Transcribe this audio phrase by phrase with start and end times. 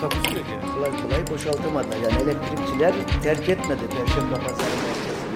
[0.00, 0.74] Takusuyor yani.
[0.74, 1.88] kolay kolay boşaltamadı.
[2.02, 5.28] Yani elektrikçiler terk etmedi Perşembe Pazarı merkezini.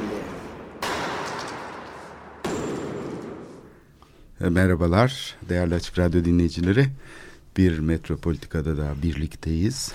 [4.40, 6.86] E, Merhabalar değerli Açık Radyo dinleyicileri.
[7.56, 9.92] Bir Metropolitika'da da birlikteyiz.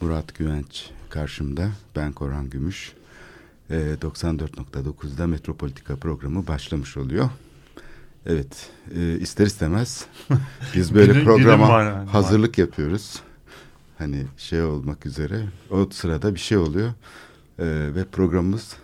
[0.00, 2.92] Murat Güvenç karşımda, ben Korhan Gümüş.
[3.70, 7.30] E, 94.9'da Metropolitika programı başlamış oluyor.
[8.26, 10.06] Evet, e, ister istemez
[10.74, 13.22] biz böyle programa hazırlık yapıyoruz.
[14.02, 15.44] Hani şey olmak üzere.
[15.70, 16.92] O sırada bir şey oluyor
[17.58, 17.64] E,
[17.94, 18.76] ve programımız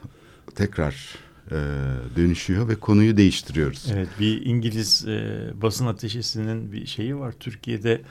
[0.55, 1.15] tekrar
[1.51, 1.57] e,
[2.17, 3.87] dönüşüyor ve konuyu değiştiriyoruz.
[3.93, 7.35] Evet bir İngiliz e, basın ateşesinin bir şeyi var.
[7.41, 8.03] Türkiye'de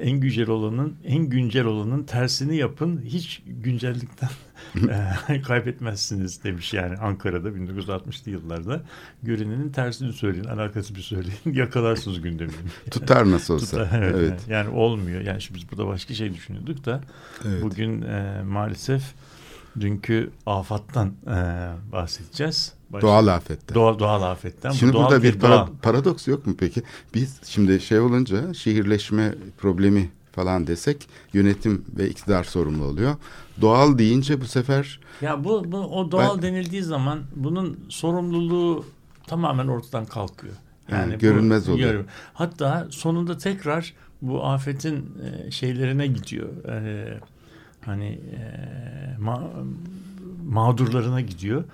[0.00, 4.28] en güncel olanın en güncel olanın tersini yapın hiç güncellikten
[5.28, 8.82] e, kaybetmezsiniz demiş yani Ankara'da 1960'lı yıllarda
[9.22, 12.54] görünenin tersini söyleyin alakası bir söyleyin yakalarsınız gündemini.
[12.90, 13.84] Tutar nasıl olsa.
[13.84, 14.40] Tutar, evet, evet.
[14.48, 15.20] Yani, yani olmuyor.
[15.20, 17.00] Yani şimdi biz burada başka şey düşünüyorduk da
[17.44, 17.62] evet.
[17.62, 19.02] bugün e, maalesef
[19.80, 22.77] dünkü afattan e, bahsedeceğiz.
[22.92, 23.74] Baş- Doğal afette.
[23.74, 24.70] Doğal, doğal afetten.
[24.72, 25.66] Bu Şimdi doğal burada bir bir para- doğal.
[25.82, 26.82] paradoks yok mu peki?
[27.14, 33.16] Biz şimdi şey olunca şehirleşme problemi falan desek yönetim ve iktidar sorumlu oluyor.
[33.60, 38.84] Doğal deyince bu sefer Ya bu, bu o doğal Ben- denildiği zaman bunun sorumluluğu
[39.26, 40.54] tamamen ortadan kalkıyor.
[40.90, 41.90] Yani bu- görünmez oluyor.
[41.92, 44.96] görün- Hatta sonunda tekrar bu afetin
[45.46, 46.64] e, şeylerine gidiyor.
[46.64, 47.06] E,
[47.84, 48.40] hani e,
[49.22, 49.64] ma-
[50.48, 51.64] mağdurlarına gidiyor.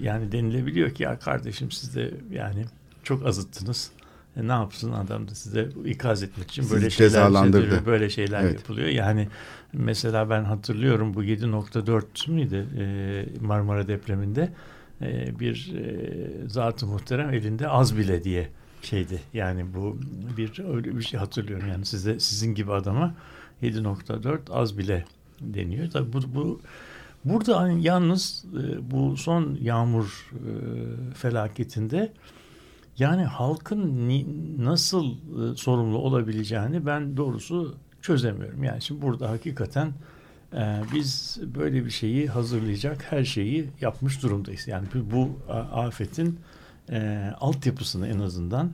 [0.00, 2.64] Yani denilebiliyor ki ya kardeşim siz de yani
[3.02, 3.90] çok azıttınız.
[4.36, 8.54] E, ne yapsın adam da size ikaz etmek için Sizi böyle şeyler böyle şeyler Evet.
[8.54, 8.88] yapılıyor.
[8.88, 9.28] Yani
[9.72, 14.52] mesela ben hatırlıyorum bu 7.4 müydü e, Marmara depreminde
[15.02, 18.48] e, bir e, zat-ı muhterem elinde az bile diye
[18.82, 19.20] şeydi.
[19.34, 19.98] Yani bu
[20.36, 21.68] bir öyle bir şey hatırlıyorum.
[21.68, 23.14] Yani size sizin gibi adama
[23.62, 25.04] 7.4 az bile
[25.40, 25.90] deniyor.
[25.90, 26.60] Tabii bu, bu
[27.24, 30.40] burada hani yalnız e, bu son yağmur e,
[31.14, 32.12] felaketinde
[32.98, 34.08] yani halkın
[34.64, 38.64] nasıl e, sorumlu olabileceğini ben doğrusu çözemiyorum.
[38.64, 39.92] Yani şimdi burada hakikaten
[40.94, 44.68] biz böyle bir şeyi hazırlayacak her şeyi yapmış durumdayız.
[44.68, 45.38] Yani bu,
[45.72, 46.38] afetin
[46.90, 48.72] e, altyapısını en azından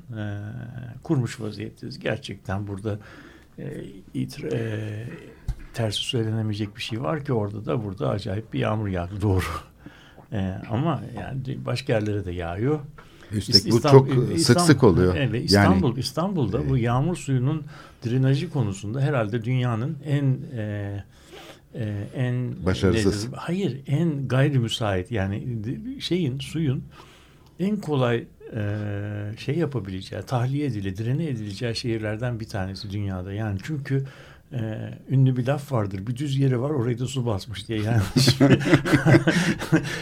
[1.02, 1.98] kurmuş vaziyetteyiz.
[1.98, 2.98] Gerçekten burada
[3.58, 3.84] e,
[4.14, 4.52] itir-
[5.74, 9.44] tersi söylenemeyecek bir şey var ki orada da burada acayip bir yağmur yağdı doğru.
[10.32, 12.80] E, ama yani başka yerlere de yağıyor.
[13.32, 15.14] üstelik bu İstanbul- çok sık İstanbul- sık oluyor.
[15.16, 17.64] Evet, İstanbul, Yani İstanbul'da bu e, yağmur suyunun
[18.06, 21.04] drenajı konusunda herhalde dünyanın en e,
[21.74, 23.24] e, en Başarısız.
[23.24, 23.36] nedir?
[23.36, 25.58] Hayır, en gayri müsait yani
[26.00, 26.84] şeyin suyun
[27.60, 28.24] en kolay
[28.56, 28.62] e,
[29.38, 33.32] şey yapabileceği, tahliye edile, drene edileceği şehirlerden bir tanesi dünyada.
[33.32, 34.04] Yani çünkü
[34.52, 36.06] e, ünlü bir laf vardır.
[36.06, 37.82] Bir düz yeri var orayı da su basmış diye.
[37.82, 38.02] Yani,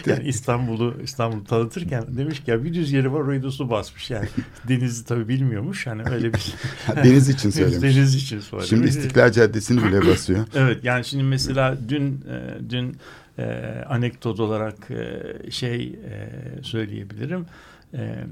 [0.06, 4.10] yani İstanbul'u İstanbul'u tanıtırken demiş ki ya bir düz yeri var orayı da su basmış.
[4.10, 4.28] Yani
[4.68, 5.86] denizi tabii bilmiyormuş.
[5.86, 6.54] Hani öyle bir
[6.96, 7.82] deniz için söylemiş.
[7.82, 8.68] Deniz için söylemiş.
[8.70, 10.46] Şimdi İstiklal Caddesi'ni bile basıyor.
[10.54, 12.96] Evet yani şimdi mesela dün e, dün
[13.38, 13.44] e,
[13.88, 16.30] anekdot olarak e, şey e,
[16.62, 17.46] söyleyebilirim.
[17.94, 18.24] E,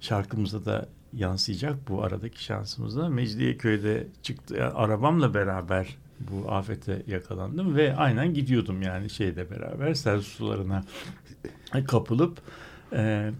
[0.00, 3.08] şarkımıza da yansıyacak bu aradaki şansımızda.
[3.08, 10.20] Mecidiyeköy'de çıktı yani arabamla beraber bu afete yakalandım ve aynen gidiyordum yani şeyle beraber sel
[10.20, 10.84] sularına
[11.86, 12.38] kapılıp
[12.92, 13.30] e,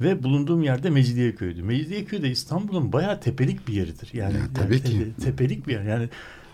[0.00, 1.62] ve bulunduğum yerde Mecidiyeköy'dü.
[1.62, 4.10] Mecidiyeköy de İstanbul'un bayağı tepelik bir yeridir.
[4.12, 4.90] Yani, Ya, tabii yani ki.
[5.18, 5.82] tepe- tepelik bir yer.
[5.82, 6.08] Yani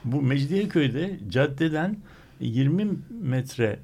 [0.05, 1.97] bu Mecidiyeköy'de caddeden
[2.41, 2.87] 20
[3.23, 3.79] metre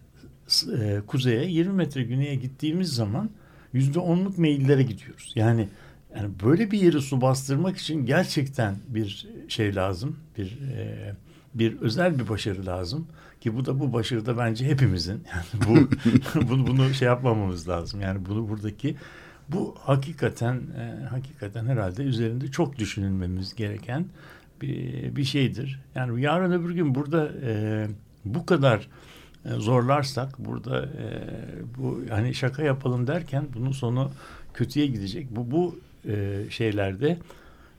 [0.81, 3.31] e, kuzeye 20 metre güneye gittiğimiz zaman
[3.72, 5.32] yüzde onluk meyillere gidiyoruz.
[5.34, 5.69] Yani
[6.16, 10.16] yani böyle bir yeri su bastırmak için gerçekten bir şey lazım.
[10.38, 11.14] Bir e,
[11.54, 13.06] bir özel bir başarı lazım
[13.40, 15.24] ki bu da bu başarıda bence hepimizin.
[15.34, 15.90] Yani bu
[16.48, 18.00] bunu, bunu şey yapmamamız lazım.
[18.00, 18.96] Yani bunu buradaki
[19.48, 24.06] bu hakikaten e, hakikaten herhalde üzerinde çok düşünülmemiz gereken
[24.62, 25.80] bir, bir şeydir.
[25.94, 27.86] Yani yarın öbür gün burada e,
[28.24, 28.88] bu kadar
[29.44, 31.06] e, zorlarsak burada e,
[31.78, 34.10] bu hani şaka yapalım derken bunun sonu
[34.54, 35.36] kötüye gidecek.
[35.36, 35.78] Bu bu
[36.08, 37.19] e, şeylerde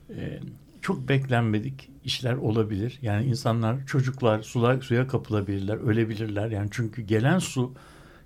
[0.09, 0.39] e,
[0.81, 2.99] çok beklenmedik işler olabilir.
[3.01, 6.51] Yani insanlar, çocuklar sular, suya kapılabilirler, ölebilirler.
[6.51, 7.73] Yani çünkü gelen su,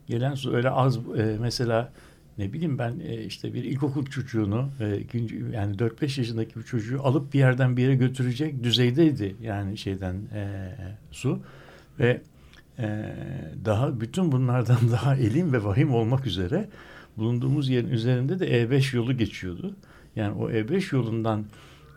[0.07, 1.92] gelen su öyle az e, mesela
[2.38, 7.03] ne bileyim ben e, işte bir ilkokul çocuğunu e, ikinci, yani 4-5 yaşındaki bir çocuğu
[7.03, 10.71] alıp bir yerden bir yere götürecek düzeydeydi yani şeyden e,
[11.12, 11.39] su
[12.00, 12.21] ve
[12.80, 13.15] e,
[13.65, 16.69] daha bütün bunlardan daha elim ve vahim olmak üzere
[17.17, 19.75] bulunduğumuz yerin üzerinde de E5 yolu geçiyordu.
[20.15, 21.45] Yani o E5 yolundan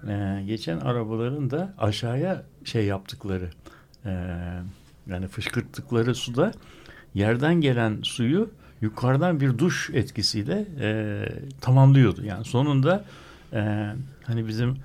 [0.08, 3.50] e, geçen arabaların da aşağıya şey yaptıkları
[4.04, 4.10] e,
[5.06, 6.52] yani fışkırttıkları suda
[7.14, 8.50] yerden gelen suyu
[8.80, 11.24] yukarıdan bir duş etkisiyle e,
[11.60, 12.24] tamamlıyordu.
[12.24, 13.04] Yani sonunda
[13.52, 13.86] e,
[14.24, 14.76] hani bizim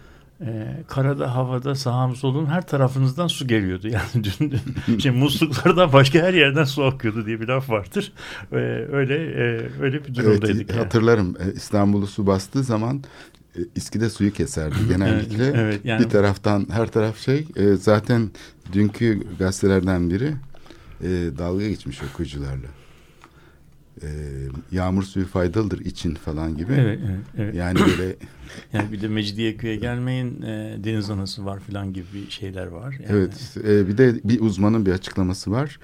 [0.45, 3.87] e, karada, havada, sağım solun her tarafınızdan su geliyordu.
[3.93, 4.53] Yani dün,
[4.87, 8.13] dün şey, musluklardan başka her yerden su akıyordu diye bir laf vardır.
[8.51, 8.55] E,
[8.91, 10.55] öyle e, öyle bir durumdaydık.
[10.55, 10.79] Evet, yani.
[10.79, 13.03] hatırlarım e, İstanbul'u su bastığı zaman
[13.55, 15.45] e, İSKİ'de suyu keserdi genellikle.
[15.45, 18.31] Evet, evet, yani- Bir taraftan her taraf şey e, zaten
[18.73, 20.33] dünkü gazetelerden biri
[21.03, 22.67] e, dalga geçmiş okuyucularla.
[24.01, 24.07] E,
[24.71, 26.73] yağmur suyu faydalıdır için falan gibi.
[26.73, 27.55] Evet, evet, evet.
[27.55, 28.15] Yani böyle
[28.73, 32.91] Yani bir de Mecidiyeköy'e gelmeyin e, deniz anası var falan gibi şeyler var.
[32.93, 35.79] Yani, evet e, bir de bir uzmanın bir açıklaması var.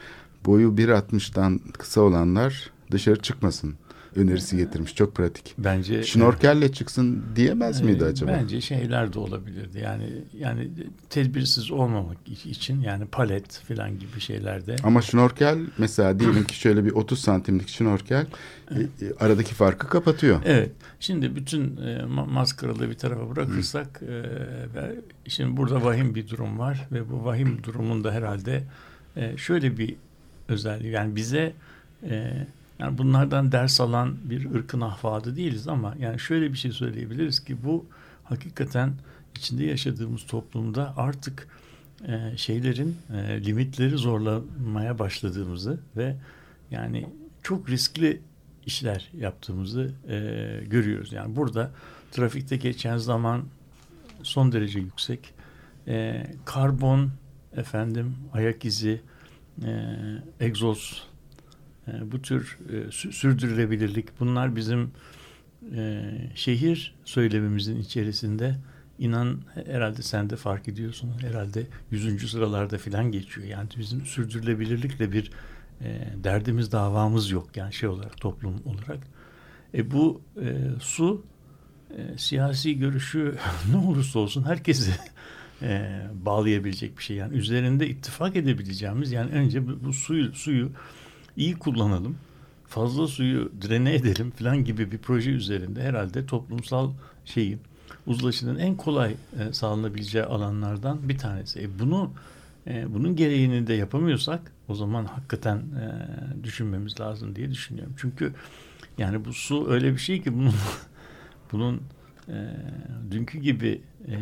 [0.46, 3.76] Boyu 1.60'dan kısa olanlar dışarı çıkmasın
[4.16, 4.96] önerisi getirmiş.
[4.96, 5.54] Çok pratik.
[5.58, 8.32] Bence Şnorkelle çıksın diyemez miydi e, acaba?
[8.32, 9.80] Bence şeyler de olabilirdi.
[9.80, 10.06] Yani
[10.40, 10.70] yani
[11.10, 14.76] tedbirsiz olmamak için yani palet falan gibi şeylerde.
[14.84, 18.26] Ama şnorkel mesela diyelim ki şöyle bir 30 santimlik şnorkel
[18.72, 20.42] e, e, aradaki farkı kapatıyor.
[20.46, 20.72] Evet.
[21.00, 26.88] Şimdi bütün e, ma- maskaralığı bir tarafa bırakırsak e, şimdi burada vahim bir durum var
[26.92, 28.64] ve bu vahim durumunda herhalde
[29.16, 29.96] e, şöyle bir
[30.48, 31.54] özelliği yani bize
[32.10, 32.48] e,
[32.80, 37.64] yani bunlardan ders alan bir ırkın ahfadı değiliz ama yani şöyle bir şey söyleyebiliriz ki
[37.64, 37.86] bu
[38.24, 38.94] hakikaten
[39.36, 41.48] içinde yaşadığımız toplumda artık
[42.08, 46.16] e, şeylerin e, limitleri zorlamaya başladığımızı ve
[46.72, 47.10] yani
[47.44, 48.22] çok riskli
[48.66, 50.18] işler yaptığımızı e,
[50.68, 51.14] görüyoruz.
[51.14, 51.72] Yani burada
[52.12, 53.44] trafikte geçen zaman
[54.24, 55.34] son derece yüksek.
[55.88, 57.12] E, karbon,
[57.58, 59.02] efendim ayak izi,
[59.66, 59.96] e,
[60.40, 61.09] egzoz,
[62.12, 64.92] bu tür e, sü- sürdürülebilirlik bunlar bizim
[65.76, 66.04] e,
[66.36, 68.56] şehir söylemimizin içerisinde
[69.00, 73.48] inan herhalde sen de fark ediyorsun herhalde yüzüncü sıralarda filan geçiyor.
[73.48, 75.32] Yani bizim sürdürülebilirlikle bir
[75.82, 79.00] e, derdimiz davamız yok yani şey olarak toplum olarak.
[79.74, 81.26] E, bu e, su
[81.98, 83.36] e, siyasi görüşü
[83.72, 84.92] ne olursa olsun herkesi
[85.62, 87.18] e, bağlayabilecek bir şey.
[87.18, 90.72] Yani üzerinde ittifak edebileceğimiz yani önce bu, bu suyu suyu
[91.40, 92.18] iyi kullanalım.
[92.68, 96.92] Fazla suyu drene edelim falan gibi bir proje üzerinde herhalde toplumsal
[97.26, 97.58] şeyi
[98.08, 101.62] uzlaşının en kolay e, sağlanabileceği alanlardan bir tanesi.
[101.62, 102.12] E, bunu
[102.68, 107.94] e, bunun gereğini de yapamıyorsak o zaman hakikaten e, düşünmemiz lazım diye düşünüyorum.
[107.98, 108.34] Çünkü
[108.98, 110.54] yani bu su öyle bir şey ki bunun
[111.52, 111.82] bunun
[112.28, 112.56] e,
[113.12, 114.14] dünkü gibi e,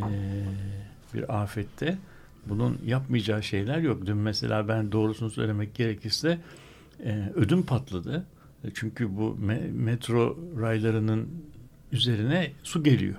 [1.13, 1.97] bir afette
[2.45, 4.05] bunun yapmayacağı şeyler yok.
[4.05, 6.39] Dün mesela ben doğrusunu söylemek gerekirse
[7.05, 8.25] e, ödüm patladı.
[8.63, 11.27] E, Çünkü bu me- metro raylarının
[11.91, 13.15] üzerine su geliyor.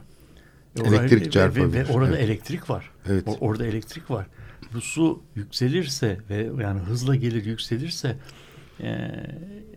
[0.84, 2.24] E, Elektrik ray- ve- ve, orada evet.
[2.24, 2.90] elektrik var.
[3.08, 3.24] Evet.
[3.26, 4.26] O- orada elektrik var.
[4.74, 8.16] Bu su yükselirse ve yani hızla gelir yükselirse
[8.80, 8.88] e,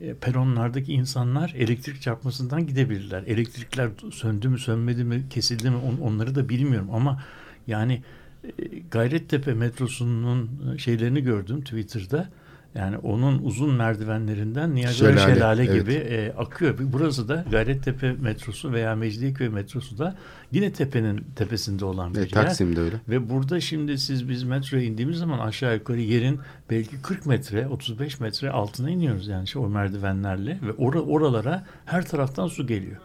[0.02, 3.24] e, peronlardaki insanlar elektrik çarpmasından gidebilirler.
[3.28, 7.24] Elektrikler söndü mü sönmedi mi kesildi mi on- onları da bilmiyorum ama
[7.68, 8.04] yani
[8.44, 8.50] e,
[8.92, 12.30] Gayrettepe metrosunun şeylerini gördüm Twitter'da.
[12.76, 15.82] Yani onun uzun merdivenlerinden Niagara Şelale, Şelale, evet.
[15.82, 16.76] gibi e, akıyor.
[16.80, 20.16] Burası da Gayrettepe metrosu veya Mecidiyeköy metrosu da
[20.52, 22.30] yine tepenin tepesinde olan bir E, yer.
[22.30, 22.96] Taksim'de öyle.
[23.10, 28.20] Ve burada şimdi siz biz metroya indiğimiz zaman aşağı yukarı yerin belki 40 metre, 35
[28.20, 32.98] metre altına iniyoruz yani şey, o merdivenlerle ve ora, oralara her taraftan su geliyor.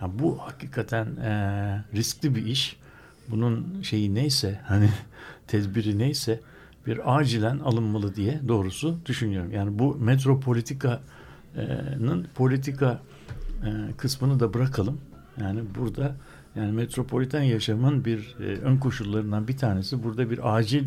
[0.00, 2.76] Yani bu hakikaten e, riskli bir iş.
[3.28, 4.88] Bunun şeyi neyse hani
[5.46, 6.40] tedbiri neyse
[6.86, 9.52] bir acilen alınmalı diye doğrusu düşünüyorum.
[9.52, 13.00] Yani bu metropolitikanın politika
[13.64, 15.00] e, kısmını da bırakalım.
[15.40, 16.16] Yani burada
[16.56, 20.86] yani metropoliten yaşamın bir e, ön koşullarından bir tanesi burada bir acil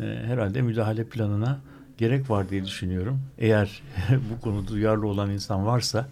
[0.00, 1.58] e, herhalde müdahale planına
[1.98, 3.20] gerek var diye düşünüyorum.
[3.38, 3.82] Eğer
[4.32, 6.08] bu konuda duyarlı olan insan varsa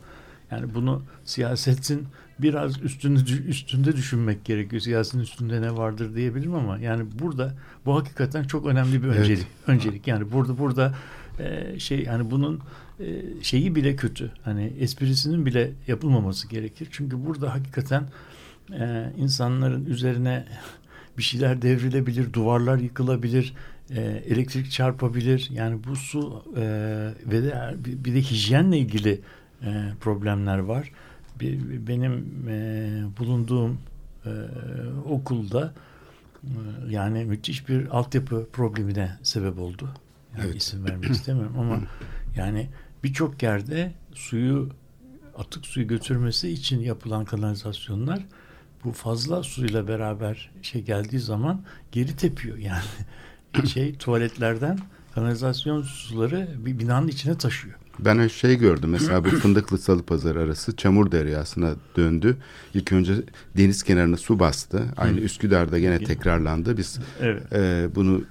[0.51, 2.07] yani bunu siyasetin
[2.43, 4.83] biraz üstünde üstünde düşünmek gerekiyor.
[4.83, 7.55] Siyasetin üstünde ne vardır diyebilirim ama yani burada
[7.87, 9.19] bu hakikaten çok önemli bir Evet.
[9.19, 9.47] öncelik.
[9.67, 10.95] Öncelik yani burada burada
[11.39, 12.61] e, şey yani bunun
[13.01, 14.31] e, şeyi bile kötü.
[14.45, 16.89] Hani esprisinin bile yapılmaması gerekir.
[16.91, 18.09] Çünkü burada hakikaten
[18.73, 20.45] e, insanların üzerine
[21.19, 23.55] bir şeyler devrilebilir, duvarlar yıkılabilir,
[23.91, 25.49] e, elektrik çarpabilir.
[25.53, 26.63] Yani bu su e,
[27.27, 29.21] ve de bir de hijyenle ilgili
[29.63, 29.71] e,
[30.01, 30.93] problemler var.
[31.87, 33.79] Benim e, bulunduğum
[34.27, 34.31] e,
[35.09, 35.75] okulda
[36.45, 36.51] e,
[36.89, 39.89] yani müthiş bir altyapı problemine sebep oldu.
[40.37, 40.57] Yani Evet.
[40.57, 41.81] isim vermek istemiyorum ama
[42.37, 42.69] yani
[43.05, 44.71] birçok yerde suyu
[45.39, 48.27] atık suyu götürmesi için yapılan kanalizasyonlar
[48.85, 51.63] bu fazla suyla beraber şey geldiği zaman
[51.93, 52.85] geri tepiyor yani
[53.73, 54.79] şey tuvaletlerden
[55.15, 57.75] kanalizasyon suları bir binanın içine taşıyor.
[57.99, 58.91] Ben şey gördüm.
[58.91, 62.37] Mesela bu Fındıklı Salı Pazarı arası çamur deryasına döndü.
[62.75, 63.15] İlk önce
[63.57, 64.85] deniz kenarına su bastı.
[64.97, 66.77] Aynı Üsküdar'da gene tekrarlandı.
[66.77, 67.53] Biz Evet.
[67.53, 68.23] e, bunu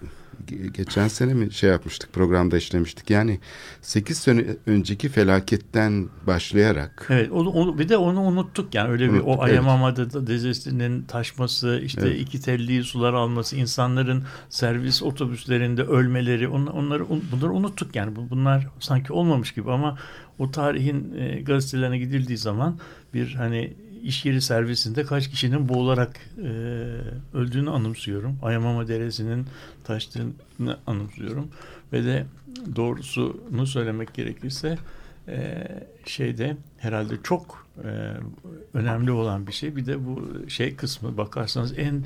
[0.73, 3.09] geçen sene mi şey yapmıştık programda işlemiştik.
[3.09, 3.39] Yani
[3.81, 9.13] 8 sene önceki felaketten başlayarak Evet, onu, onu bir de onu unuttuk yani öyle bir
[9.13, 12.21] Unuttuk, o Ayamama'da da dezesinin taşması, işte Evet.
[12.21, 18.29] iki telliyi sular alması, insanların servis otobüslerinde ölmeleri, on, onları un- bunları unuttuk yani Bu-
[18.29, 19.97] bunlar sanki olmamış gibi ama
[20.39, 22.79] o tarihin e, gazetelerine gidildiği zaman
[23.13, 26.49] bir hani iş yeri servisinde kaç kişinin boğularak e,
[27.33, 28.39] öldüğünü anımsıyorum.
[28.41, 29.45] Ayamama Deresi'nin
[29.83, 31.47] taştığını anımsıyorum
[31.93, 32.25] ve de
[32.75, 34.77] doğrusunu söylemek gerekirse
[35.27, 35.67] e,
[36.05, 38.13] şeyde herhalde çok e,
[38.73, 39.75] önemli olan bir şey.
[39.75, 42.03] Bir de bu şey kısmı bakarsanız en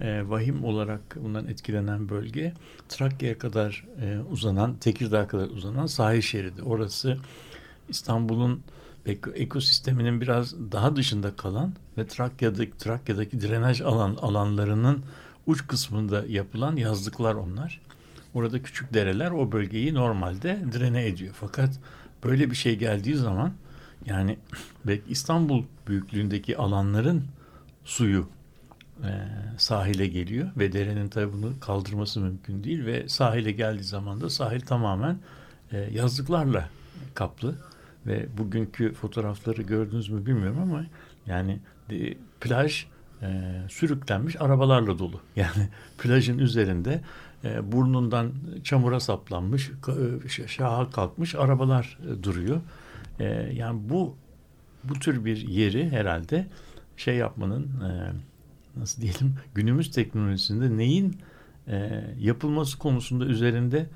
[0.00, 2.52] e, vahim olarak bundan etkilenen bölge
[2.88, 6.62] Trakya'ya kadar e, uzanan, Tekirdağ'a kadar uzanan sahil şeridi.
[6.62, 7.18] Orası
[7.88, 8.62] İstanbul'un
[9.34, 15.04] ekosisteminin biraz daha dışında kalan ve Trakya'daki, Trakya'daki drenaj alan alanlarının
[15.46, 17.80] uç kısmında yapılan yazlıklar onlar.
[18.34, 21.34] Orada küçük dereler o bölgeyi normalde drene ediyor.
[21.40, 21.70] Fakat
[22.24, 23.52] böyle bir şey geldiği zaman
[24.06, 24.38] yani
[24.86, 27.24] belki İstanbul büyüklüğündeki alanların
[27.84, 28.28] suyu
[29.02, 29.10] e,
[29.58, 34.60] sahile geliyor ve derenin tabi bunu kaldırması mümkün değil ve sahile geldiği zaman da sahil
[34.60, 35.18] tamamen
[35.72, 36.68] e, yazlıklarla
[37.14, 37.54] kaplı
[38.06, 40.86] ve bugünkü fotoğrafları gördünüz mü bilmiyorum ama
[41.26, 41.58] yani
[41.90, 42.86] e, plaj
[43.22, 45.20] e, sürüklenmiş arabalarla dolu.
[45.36, 47.00] Yani plajın üzerinde
[47.44, 48.32] e, burnundan
[48.64, 49.70] çamura saplanmış,
[50.34, 52.60] e, şaha kalkmış arabalar e, duruyor.
[53.18, 54.16] E, yani bu
[54.84, 56.46] bu tür bir yeri herhalde
[56.96, 58.12] şey yapmanın e,
[58.80, 61.16] nasıl diyelim günümüz teknolojisinde neyin
[61.68, 63.86] e, yapılması konusunda üzerinde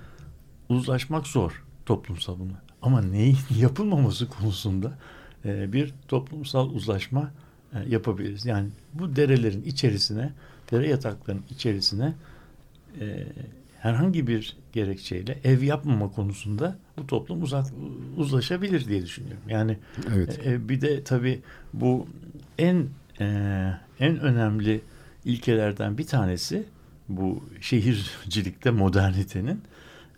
[0.68, 2.52] uzlaşmak zor toplumsal bunu.
[2.82, 4.98] Ama neyin yapılmaması konusunda
[5.44, 7.30] e, bir toplumsal uzlaşma
[7.74, 8.46] e, yapabiliriz.
[8.46, 10.32] Yani bu derelerin içerisine,
[10.70, 12.14] dere yataklarının içerisine
[13.00, 13.26] e,
[13.80, 17.66] herhangi bir gerekçeyle ev yapmama konusunda bu toplum uzak
[18.16, 19.42] uzlaşabilir diye düşünüyorum.
[19.48, 19.78] Yani
[20.14, 20.46] evet.
[20.46, 21.40] e, bir de tabii
[21.72, 22.06] bu
[22.58, 22.86] en
[23.20, 23.26] e,
[24.00, 24.80] en önemli
[25.24, 26.64] ilkelerden bir tanesi
[27.08, 29.62] bu şehircilikte modernitenin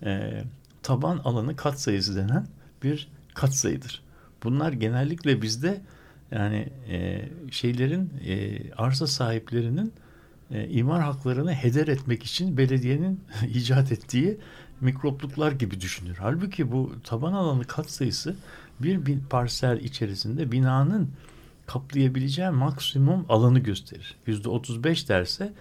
[0.04, 0.42] e,
[0.82, 2.46] taban alanı katsayısı denen
[2.82, 4.02] bir katsayıdır.
[4.44, 5.80] Bunlar genellikle bizde
[6.30, 9.92] yani e, şeylerin e, arsa sahiplerinin
[10.50, 13.20] e, imar haklarını heder etmek için belediyenin
[13.54, 14.38] icat ettiği
[14.80, 16.16] mikropluklar gibi düşünür.
[16.20, 18.36] Halbuki bu taban alanı katsayısı
[18.80, 21.10] bir, bir parsel içerisinde binanın
[21.66, 24.16] kaplayabileceği maksimum alanı gösterir.
[24.26, 25.52] Yüzde 35 derse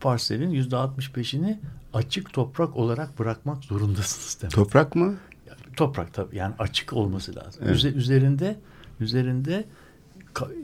[0.00, 1.58] parselin yüzde 65'ini
[1.92, 4.52] açık toprak olarak bırakmak zorundasınız demek.
[4.52, 5.14] Toprak mı?
[5.76, 7.62] Toprak tabii yani açık olması lazım.
[7.64, 7.76] Evet.
[7.76, 8.56] Üze- üzerinde
[9.00, 9.64] üzerinde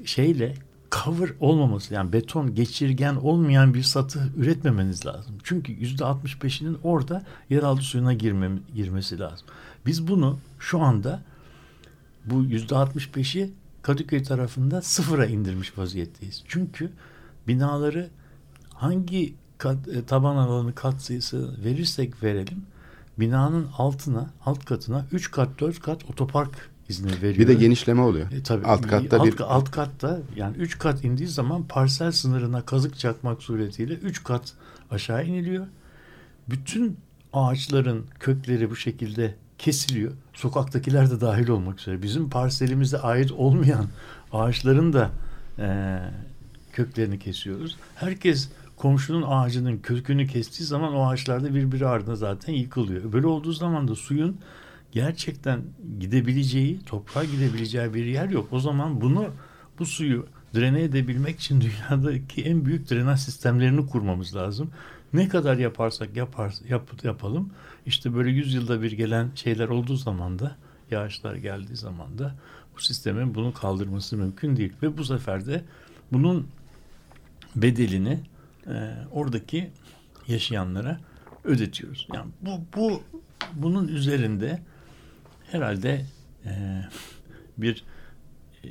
[0.05, 0.55] şeyle
[0.93, 5.35] cover olmaması yani beton geçirgen olmayan bir satı üretmemeniz lazım.
[5.45, 9.47] Çünkü yüzde 65'inin orada yeraltı suyuna girme, girmesi lazım.
[9.87, 11.23] Biz bunu şu anda
[12.25, 13.52] bu yüzde 65'i
[13.83, 16.43] Kadıköy tarafında sıfıra indirmiş vaziyetteyiz.
[16.49, 16.90] Çünkü
[17.49, 18.11] binaları
[18.76, 22.62] hangi kat, e, taban alanı katsayısı verirsek verelim
[23.18, 27.38] binanın altına alt katına 3 kat 4 kat otopark izni veriyor.
[27.38, 28.33] Bir de genişleme oluyor.
[28.33, 32.62] E, tabii, alt katta alt, bir alt katta yani 3 kat indiği zaman parsel sınırına
[32.62, 34.52] kazık çakmak suretiyle 3 kat
[34.90, 35.66] aşağı iniliyor.
[36.49, 36.97] Bütün
[37.33, 40.12] ağaçların kökleri bu şekilde kesiliyor.
[40.35, 42.02] Sokaktakiler de dahil olmak üzere.
[42.02, 43.87] Bizim parselimize ait olmayan
[44.33, 45.11] ağaçların da
[45.59, 45.99] e,
[46.73, 47.76] köklerini kesiyoruz.
[47.95, 53.12] Herkes komşunun ağacının kökünü kestiği zaman o ağaçlar da birbiri ardına zaten yıkılıyor.
[53.12, 54.37] Böyle olduğu zaman da suyun
[54.92, 55.61] gerçekten
[56.00, 58.49] gidebileceği, toprağa gidebileceği bir yer yok.
[58.52, 59.26] O zaman bunu
[59.78, 64.71] bu suyu drene edebilmek için dünyadaki en büyük drenaj sistemlerini kurmamız lazım.
[65.12, 67.50] Ne kadar yaparsak yapar, yap, yapalım
[67.87, 70.56] işte böyle yüzyılda bir gelen şeyler olduğu zaman da
[70.90, 72.35] yağışlar geldiği zaman da
[72.76, 74.73] bu sistemin bunu kaldırması mümkün değil.
[74.83, 75.64] Ve bu sefer de
[76.12, 76.47] bunun
[77.56, 78.21] bedelini
[78.68, 79.70] e, oradaki
[80.28, 81.00] yaşayanlara
[81.44, 82.08] ödetiyoruz.
[82.14, 83.02] Yani bu bu
[83.54, 84.61] bunun üzerinde
[85.50, 86.06] herhalde
[86.44, 86.82] e,
[87.58, 87.85] bir
[88.64, 88.68] e,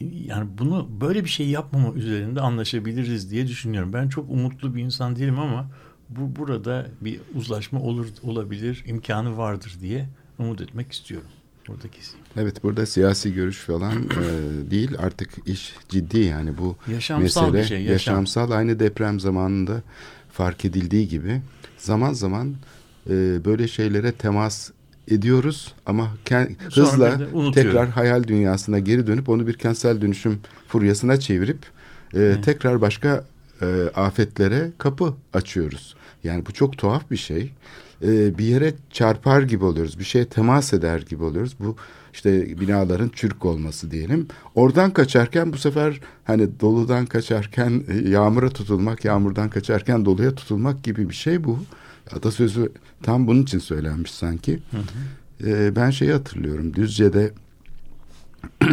[0.00, 3.92] yani bunu böyle bir şey yapmama üzerinde anlaşabiliriz diye düşünüyorum.
[3.92, 5.70] Ben çok umutlu bir insan değilim ama
[6.08, 11.28] bu burada bir uzlaşma olur olabilir, imkanı vardır diye umut etmek istiyorum.
[11.68, 12.24] Burada keseyim.
[12.36, 17.68] Evet burada siyasi görüş falan e, değil artık iş ciddi yani bu Yaşamsal mesele bir
[17.68, 17.78] şey.
[17.78, 17.92] Yaşam.
[17.92, 19.82] yaşamsal aynı deprem zamanında
[20.32, 21.40] fark edildiği gibi
[21.78, 22.54] zaman zaman
[23.10, 24.70] e, böyle şeylere temas
[25.08, 31.20] ediyoruz ama ke- Sonra hızla tekrar hayal dünyasına geri dönüp onu bir kentsel dönüşüm furyasına
[31.20, 31.58] çevirip
[32.14, 33.24] e, tekrar başka
[33.62, 35.96] e, afetlere kapı açıyoruz.
[36.24, 37.52] Yani bu çok tuhaf bir şey.
[38.02, 39.98] E, bir yere çarpar gibi oluyoruz.
[39.98, 41.56] Bir şeye temas eder gibi oluyoruz.
[41.60, 41.76] Bu
[42.12, 44.28] işte binaların çürük olması diyelim.
[44.54, 51.14] Oradan kaçarken bu sefer hani doludan kaçarken yağmura tutulmak, yağmurdan kaçarken doluya tutulmak gibi bir
[51.14, 51.58] şey bu.
[52.12, 52.72] Atasözü
[53.02, 54.58] tam bunun için söylenmiş sanki.
[55.44, 56.74] E, ben şeyi hatırlıyorum.
[56.74, 57.32] Düzce'de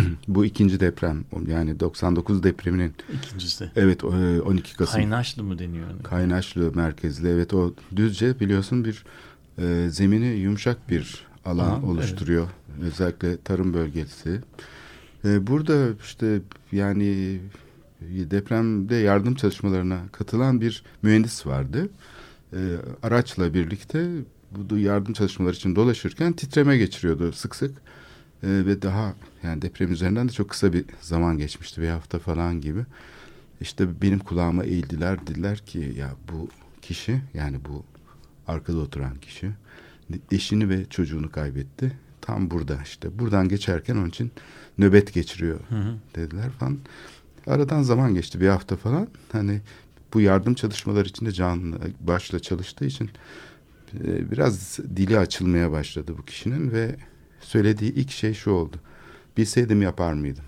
[0.27, 3.71] bu ikinci deprem yani 99 depreminin İkincisi.
[3.75, 4.07] evet e,
[4.41, 5.87] 12 Kasım Kaynaşlı mı deniyor?
[5.93, 6.03] ona?
[6.03, 9.03] Kaynaşlı merkezli evet o Düzce biliyorsun bir
[9.57, 12.47] e, zemini yumuşak bir alan Aha, oluşturuyor.
[12.81, 14.41] Özellikle tarım bölgesi.
[15.25, 17.39] E, burada işte yani
[18.09, 21.89] depremde yardım çalışmalarına katılan bir mühendis vardı.
[22.53, 22.59] E,
[23.03, 24.07] araçla birlikte
[24.51, 27.71] bu yardım çalışmaları için dolaşırken titreme geçiriyordu sık sık.
[28.43, 31.81] E, ve daha yani deprem üzerinden de çok kısa bir zaman geçmişti.
[31.81, 32.85] Bir hafta falan gibi.
[33.61, 35.27] İşte benim kulağıma eğildiler.
[35.27, 36.47] Dediler ki ya bu
[36.81, 37.83] kişi yani bu
[38.47, 39.51] arkada oturan kişi
[40.31, 41.91] eşini ve çocuğunu kaybetti.
[42.21, 43.19] Tam burada işte.
[43.19, 44.31] Buradan geçerken onun için
[44.77, 45.95] nöbet geçiriyor Hı hı.
[46.15, 46.77] dediler falan.
[47.47, 49.07] Aradan zaman geçti bir hafta falan.
[49.31, 49.61] Hani
[50.13, 53.09] bu yardım çalışmaları içinde canlı başla çalıştığı için
[54.03, 56.95] e, biraz dili açılmaya başladı bu kişinin ve
[57.53, 58.77] söylediği ilk şey şu oldu.
[59.37, 60.43] Bilseydim yapar mıydım?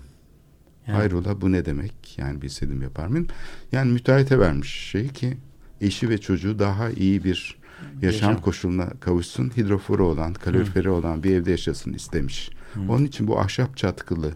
[0.86, 0.96] Yani.
[0.96, 2.18] Hayrola bu ne demek?
[2.18, 3.26] Yani bilseydim yapar mıyım?
[3.72, 5.36] Yani müteahhite vermiş şey ki
[5.80, 7.58] eşi ve çocuğu daha iyi bir
[8.02, 8.42] yaşam, Yaşam.
[8.42, 9.52] koşuluna kavuşsun.
[9.56, 12.50] Hidrofori olan, kaloriferi olan bir evde yaşasın istemiş.
[12.88, 14.32] Onun için bu ahşap çatkılı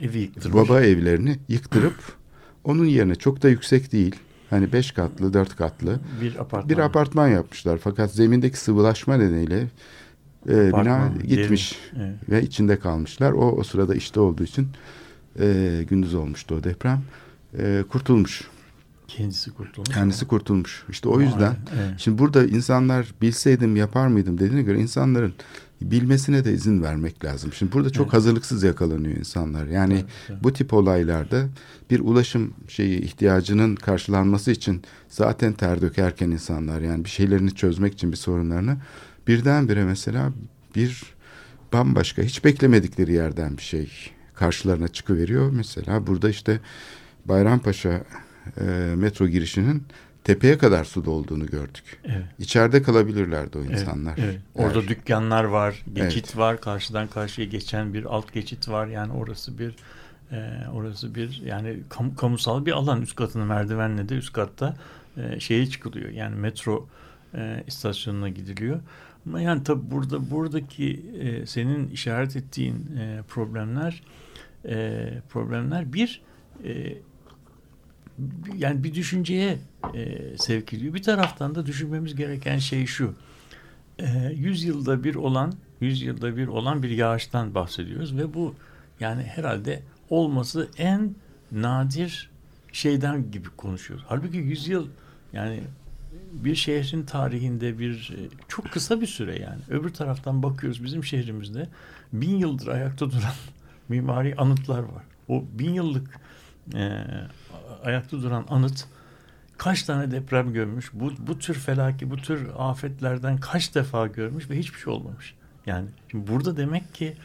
[0.00, 0.54] Evi yıktırmış.
[0.56, 1.96] baba evlerini yıktırıp
[2.64, 4.14] onun yerine çok da yüksek değil.
[4.50, 6.68] Hani beş katlı, dört katlı bir apartman.
[6.68, 7.78] bir apartman yapmışlar.
[7.78, 9.66] Fakat zemindeki sıvılaşma nedeniyle
[10.48, 12.30] e, bina gitmiş derin, evet.
[12.30, 13.32] ve içinde kalmışlar.
[13.32, 14.68] O o sırada işte olduğu için
[15.40, 17.02] e, gündüz olmuştu o deprem.
[17.58, 18.42] E, kurtulmuş.
[19.08, 19.94] Kendisi kurtulmuş.
[19.94, 20.84] Kendisi kurtulmuş.
[20.90, 21.94] İşte o yüzden Evet.
[21.96, 25.34] şimdi burada insanlar bilseydim yapar mıydım dediğine göre insanların
[25.82, 27.52] bilmesine de izin vermek lazım.
[27.52, 28.14] Şimdi burada çok Evet.
[28.14, 29.66] hazırlıksız yakalanıyor insanlar.
[29.66, 30.44] Yani Evet, evet.
[30.44, 31.48] bu tip olaylarda
[31.90, 38.12] bir ulaşım şeyi ihtiyacının karşılanması için zaten ter dökerken insanlar yani bir şeylerini çözmek için
[38.12, 38.76] bir sorunlarını
[39.28, 40.32] birdenbire mesela
[40.76, 41.02] bir
[41.72, 43.90] bambaşka hiç beklemedikleri yerden bir şey
[44.34, 45.50] karşılarına çıkıveriyor.
[45.50, 46.60] Mesela burada işte
[47.24, 48.04] Bayrampaşa
[48.60, 48.64] e,
[48.96, 49.82] metro girişinin
[50.24, 51.98] tepeye kadar su dolduğunu gördük.
[52.04, 52.24] Evet.
[52.38, 54.14] İçeride kalabilirlerdi o Evet, insanlar.
[54.18, 56.36] Evet, Orada Eğer- dükkanlar var, geçit Evet.
[56.36, 58.86] var, karşıdan karşıya geçen bir alt geçit var.
[58.86, 59.76] Yani orası bir
[60.32, 63.02] e, orası bir yani kam- kamusal bir alan.
[63.02, 64.76] Üst katının merdivenle de üst katta
[65.16, 66.10] e, şeye çıkılıyor.
[66.10, 66.88] Yani metro
[67.34, 68.80] e, istasyonuna gidiliyor.
[69.26, 74.02] Ama yani tabi burada buradaki e, senin işaret ettiğin e, problemler
[74.68, 76.22] e, problemler bir
[76.64, 76.94] e,
[78.56, 79.58] yani bir düşünceye
[79.94, 80.94] e, sevk ediyor.
[80.94, 83.14] Bir taraftan da düşünmemiz gereken şey şu.
[83.98, 88.54] E, 100 yılda bir olan 100 yılda bir olan bir yağıştan bahsediyoruz ve bu
[89.00, 91.14] yani herhalde olması en
[91.52, 92.30] nadir
[92.72, 94.04] şeyden gibi konuşuyoruz.
[94.08, 94.88] Halbuki 100 yıl
[95.32, 95.60] yani
[96.34, 99.60] bir şehrin tarihinde bir e, çok kısa bir süre yani.
[99.68, 101.68] Öbür taraftan bakıyoruz bizim şehrimizde
[102.12, 103.34] bin yıldır ayakta duran
[103.88, 105.04] mimari anıtlar var.
[105.28, 106.20] O bin yıllık
[106.74, 107.04] e,
[107.84, 108.86] ayakta duran anıt
[109.58, 114.58] kaç tane deprem görmüş, bu, bu tür felaki, bu tür afetlerden kaç defa görmüş ve
[114.58, 115.34] hiçbir şey olmamış.
[115.66, 117.16] Yani şimdi burada demek ki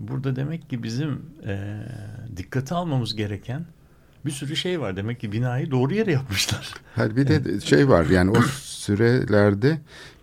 [0.00, 1.82] burada demek ki bizim e,
[2.36, 3.64] dikkate almamız gereken
[4.26, 4.96] bir sürü şey var.
[4.96, 6.74] Demek ki binayı doğru yere yapmışlar.
[6.94, 9.78] Hayır bir de şey var yani o sürelerde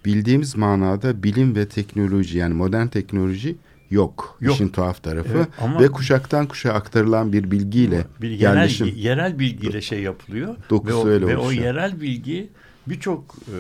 [0.06, 3.56] bildiğimiz manada bilim ve teknoloji yani modern teknoloji
[3.92, 4.38] yok.
[4.42, 4.56] Yok.
[4.56, 8.94] İşin tuhaf tarafı Evet, ama- ve kuşaktan kuşağa aktarılan bir bilgiyle bir yerel, yerleşim.
[8.96, 10.56] yerel bilgiyle şey yapılıyor.
[10.70, 12.50] Dokusu ve o, öyle ve o yerel bilgi
[12.88, 13.56] birçok e,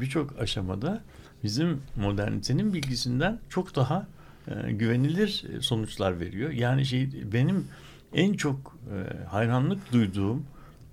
[0.00, 1.02] birçok aşamada
[1.44, 4.06] bizim modernitenin bilgisinden çok daha
[4.48, 6.50] e, güvenilir sonuçlar veriyor.
[6.50, 7.64] Yani şey benim
[8.14, 10.46] en çok e, hayranlık duyduğum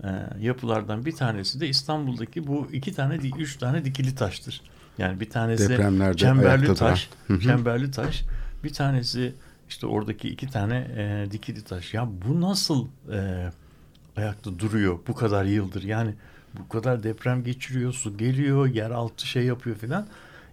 [0.04, 0.08] e,
[0.40, 4.62] yapılardan bir tanesi de İstanbul'daki bu iki tane, üç tane dikili taştır.
[4.98, 7.10] Yani bir tanesi Depremlerde çemberli taş,
[7.44, 8.26] çemberli taş.
[8.64, 9.34] Bir tanesi
[9.70, 11.94] işte oradaki iki tane e, dikili taş.
[11.94, 13.50] Ya bu nasıl e,
[14.18, 15.84] ayakta duruyor bu kadar yıldır?
[15.84, 16.14] Yani
[16.60, 20.08] bu kadar deprem geçiriyor, su geliyor, yeraltı şey yapıyor filan.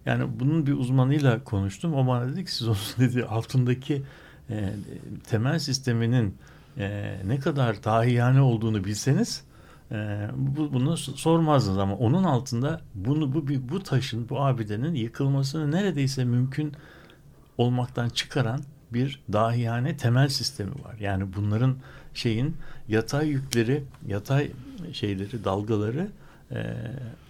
[0.05, 1.93] Yani bunun bir uzmanıyla konuştum.
[1.93, 4.03] O bana dedi ki siz onun dedi altındaki
[4.49, 4.73] e,
[5.29, 6.35] temel sisteminin
[6.77, 9.43] e, ne kadar dahiyane olduğunu bilseniz
[9.91, 16.25] e, bu, bunu sormazdınız ama onun altında bunu bu bu taşın bu abidenin yıkılmasını neredeyse
[16.25, 16.73] mümkün
[17.57, 18.61] olmaktan çıkaran
[18.93, 20.95] bir dahiyane temel sistemi var.
[20.99, 21.75] Yani bunların
[22.13, 22.55] şeyin
[22.87, 24.51] yatay yükleri, yatay
[24.93, 26.07] şeyleri, dalgaları
[26.51, 26.75] e,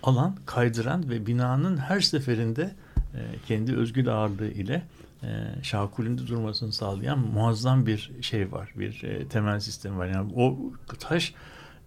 [0.03, 2.71] alan, kaydıran ve binanın her seferinde
[3.15, 4.83] e, kendi özgül ağırlığı ile
[5.23, 5.27] e,
[5.63, 8.73] şakulünde durmasını sağlayan muazzam bir şey var.
[8.75, 10.07] Bir e, temel sistem var.
[10.07, 10.57] Yani o
[10.99, 11.33] taş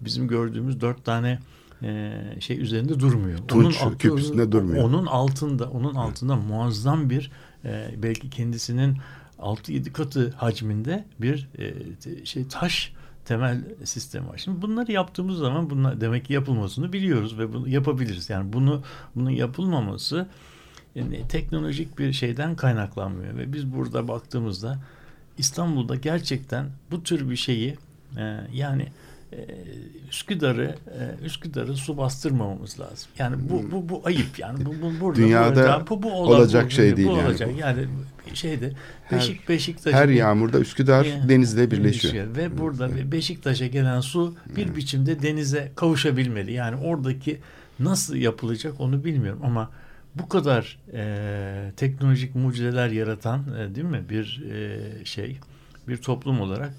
[0.00, 1.38] bizim gördüğümüz dört tane
[1.82, 3.38] e, şey üzerinde durmuyor.
[3.38, 4.84] Tunç altı- küp üstünde durmuyor.
[4.84, 7.30] Onun altında, onun altında muazzam bir
[7.64, 8.96] e, belki kendisinin
[9.38, 11.74] 6-7 katı hacminde bir e,
[12.24, 12.92] şey taş
[13.24, 14.38] temel sistem var.
[14.38, 18.30] Şimdi bunları yaptığımız zaman bunlar demek ki yapılmasını biliyoruz ve bunu yapabiliriz.
[18.30, 18.82] Yani bunu
[19.14, 20.28] bunun yapılmaması
[20.94, 24.78] yani teknolojik bir şeyden kaynaklanmıyor ve biz burada baktığımızda
[25.38, 27.76] İstanbul'da gerçekten bu tür bir şeyi
[28.18, 28.86] e, yani
[29.32, 29.36] e,
[30.10, 33.10] Üsküdar'ı e, Üsküdar'ı su bastırmamamız lazım.
[33.18, 36.70] Yani bu bu bu ayıp yani bu, bu burada Dünyada bu, bu olan- olacak bu-
[36.70, 37.50] şey bu değil yani olacak.
[37.54, 37.58] bu.
[37.60, 37.86] Yani
[38.34, 38.72] şeyde
[39.04, 42.36] Her- Beşik Beşiktaş'ın Her yağmurda Üsküdar Yani denizle birleşiyor.
[42.36, 46.52] Ve burada ve Beşiktaş'a gelen su bir biçimde denize kavuşabilmeli.
[46.52, 47.40] Yani oradaki
[47.78, 49.70] nasıl yapılacak onu bilmiyorum ama
[50.14, 55.38] bu kadar e, teknolojik mucizeler yaratan e, değil mi bir e, şey
[55.88, 56.74] bir toplum olarak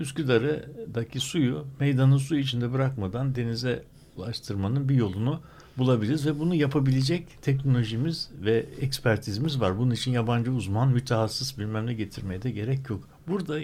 [0.00, 3.82] Üsküdar'daki suyu meydanın suyu içinde bırakmadan denize
[4.16, 5.40] ulaştırmanın bir yolunu
[5.78, 9.78] bulabiliriz ve bunu yapabilecek teknolojimiz ve ekspertizimiz var.
[9.78, 13.08] Bunun için yabancı uzman, mütehassıs bilmem ne getirmeye de gerek yok.
[13.28, 13.60] Burada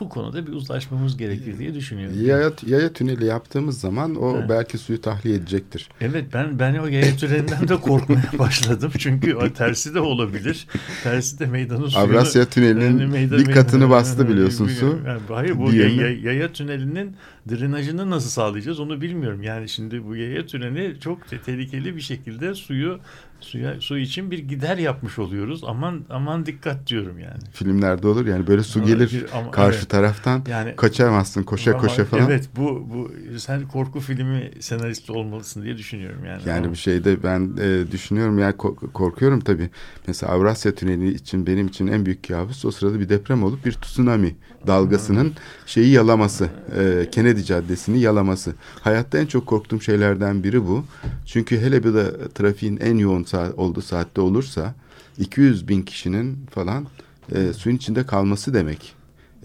[0.00, 2.16] bu konuda bir uzlaşmamız gerekir diye düşünüyorum.
[2.26, 4.48] Yaya, yaya tüneli yaptığımız zaman o Evet.
[4.48, 5.88] belki suyu tahliye edecektir.
[6.00, 8.92] Evet ben ben o yaya töreninden de korkmaya başladım.
[8.98, 10.66] Çünkü o tersi de olabilir.
[11.02, 12.10] Tersi de meydanın suyunu...
[12.10, 14.98] Avrasya Tüneli'nin Yani meydan- bir katını meydan- bastı biliyorsun su.
[15.06, 17.16] Yani hayır bu yaya, yaya tünelinin
[17.50, 19.42] drenajını nasıl sağlayacağız onu bilmiyorum.
[19.42, 22.98] Yani şimdi bu yaya tüneli çok te- tehlikeli bir şekilde suyu
[23.40, 25.62] suya su için bir gider yapmış oluyoruz.
[25.66, 27.40] Aman aman dikkat diyorum yani.
[27.52, 29.88] Filmlerde olur yani böyle su gelir ama- karşı evet.
[29.90, 32.26] taraftan Yani kaçamazsın koşa ama koşa falan.
[32.26, 36.42] Evet bu bu sen korku filmi senaristi olmalısın diye düşünüyorum yani.
[36.46, 39.70] Yani Ama- bir şeyde ben e, düşünüyorum yani ko- korkuyorum tabii.
[40.06, 43.72] Mesela Avrasya Tüneli için benim için en büyük kabus o sırada bir deprem olup bir
[43.72, 44.34] tsunami
[44.66, 45.32] dalgasının
[45.66, 46.48] şeyi yalaması.
[46.78, 48.54] E, Kennedy Caddesi'ni yalaması.
[48.80, 50.84] Hayatta en çok korktuğum şeylerden biri bu.
[51.26, 54.74] Çünkü hele bir de trafiğin en yoğun saat, olduğu saatte olursa
[55.18, 56.86] 200 bin kişinin falan
[57.34, 58.94] e, suyun içinde kalması demek.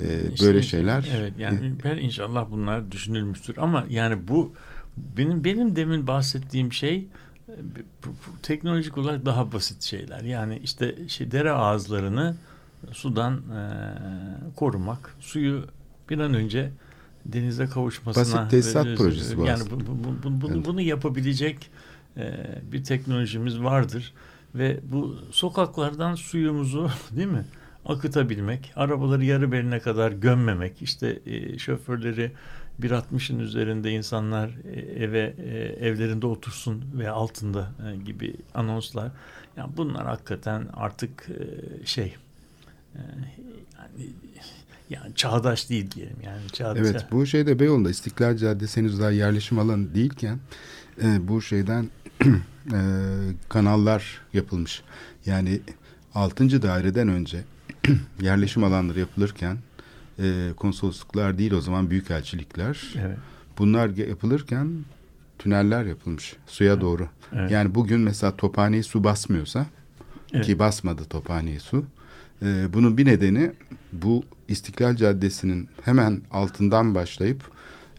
[0.02, 1.10] E, İşte- böyle şeyler.
[1.18, 4.54] Evet yani ben inşallah bunlar düşünülmüştür ama yani bu
[5.18, 7.08] benim benim demin bahsettiğim şey
[7.48, 7.54] e,
[8.44, 10.22] teknolojik olarak daha basit şeyler.
[10.22, 12.36] Yani işte şey dere ağızlarını
[12.94, 13.60] sudan e,
[14.56, 15.66] korumak, suyu
[16.10, 16.72] bir an önce
[17.26, 19.76] denize kavuşmasına Basit tesisat ve- projesi bu yani aslında.
[19.76, 20.66] bu, bu- bu- bunu, Evet.
[20.66, 21.70] bunu yapabilecek
[22.18, 22.34] e,
[22.72, 24.14] bir teknolojimiz vardır
[24.56, 27.46] ve bu sokaklardan suyumuzu değil mi
[27.86, 32.32] akıtabilmek, arabaları yarı beline kadar gömmemek, işte e, şoförleri
[32.82, 39.12] 1.60'ın üzerinde insanlar e, eve e, evlerinde otursun ve altında e, gibi anonslar.
[39.58, 41.28] Yani bunlar hakikaten artık
[41.86, 42.16] şey
[42.98, 43.26] yani
[44.90, 46.78] yani çağdaş değil diyelim yani çağdaş.
[46.82, 50.40] Evet bu şeyde Beyoğlu'nda İstiklal Caddesi henüz daha yerleşim alanı değilken
[51.04, 51.90] e, bu şeyden
[52.26, 52.80] e,
[53.50, 54.82] kanallar yapılmış.
[55.26, 55.62] Yani
[56.16, 56.62] 6.
[56.62, 57.44] daireden önce
[58.22, 59.58] yerleşim alanları yapılırken
[60.20, 63.18] e, konsolosluklar değil o zaman büyükelçilikler Evet.
[63.58, 64.86] bunlar yapılırken
[65.40, 67.10] tüneller yapılmış suya doğru.
[67.34, 67.52] Evet.
[67.52, 69.66] Yani bugün mesela Tophane'yi su basmıyorsa
[70.34, 70.46] Evet.
[70.46, 71.86] ki basmadı Tophane'yi su.
[72.42, 73.52] E, bunun bir nedeni
[73.94, 77.44] bu İstiklal Caddesi'nin hemen altından başlayıp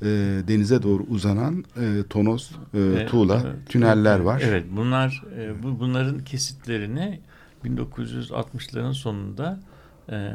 [0.03, 0.07] e,
[0.49, 3.69] denize doğru uzanan e, tonoz, e, Evet, tuğla evet.
[3.69, 4.43] tüneller var.
[4.45, 7.21] Evet bunlar e, bu bunların kesitlerini
[7.65, 9.61] 1960'ların sonunda
[10.11, 10.33] e,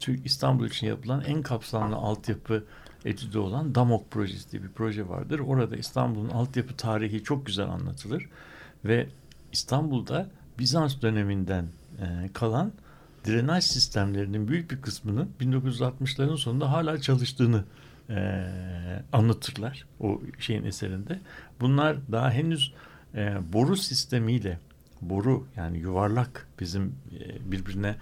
[0.00, 2.64] Türk İstanbul için yapılan en kapsamlı altyapı
[3.04, 5.38] etüdü olan DAMOK projesi diye bir proje vardır.
[5.38, 8.28] Orada İstanbul'un altyapı tarihi çok güzel anlatılır
[8.84, 9.08] ve
[9.52, 11.64] İstanbul'da Bizans döneminden
[12.00, 12.72] e, kalan
[13.26, 17.64] drenaj sistemlerinin büyük bir kısmının 1960'ların sonunda hala çalıştığını
[18.10, 18.44] e,
[19.12, 21.20] anlatırlar o şeyin eserinde.
[21.60, 22.72] Bunlar daha henüz
[23.14, 24.58] e, boru sistemiyle
[25.00, 27.96] boru yani yuvarlak bizim e, birbirine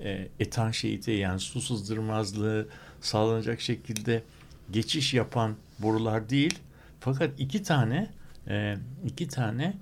[0.00, 2.68] e, etanşeite yani su sızdırmazlığı
[3.00, 4.22] sağlanacak şekilde
[4.70, 6.58] geçiş yapan borular değil.
[7.00, 8.10] Fakat iki tane
[8.48, 9.76] e, iki tane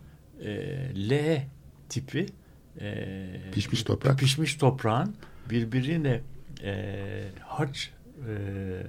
[0.45, 0.51] e,
[1.11, 1.43] L
[1.89, 2.27] tipi
[2.81, 4.19] e, Pişmiş toprak.
[4.19, 5.15] pişmiş toprağın
[5.51, 6.21] birbiriyle
[6.63, 7.91] e, harç
[8.29, 8.33] e,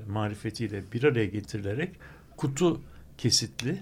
[0.10, 1.90] marifetiyle bir araya getirilerek
[2.38, 2.82] kutu
[3.18, 3.82] kesitli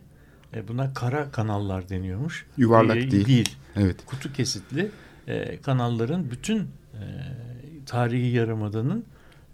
[0.55, 2.45] e, buna kara kanallar deniyormuş.
[2.57, 3.25] Yuvarlak E, değil.
[3.27, 3.55] Değil.
[3.75, 4.05] Evet.
[4.05, 4.91] Kutu kesitli
[5.27, 7.01] e, kanalların bütün e,
[7.85, 9.05] tarihi yarımadanın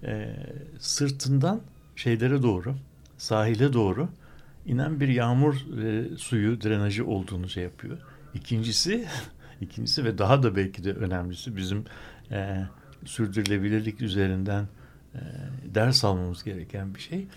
[0.03, 0.35] e,
[0.79, 1.61] sırtından
[1.95, 2.75] şeylere doğru,
[3.17, 4.09] sahile doğru
[4.65, 7.97] inen bir yağmur e, suyu drenajı olduğunu şey yapıyor.
[8.33, 9.05] İkincisi,
[9.61, 11.85] ikincisi ve daha da belki de önemlisi bizim
[12.31, 12.65] e,
[13.05, 14.67] sürdürülebilirlik üzerinden
[15.15, 15.19] e,
[15.75, 17.27] ders almamız gereken bir şey.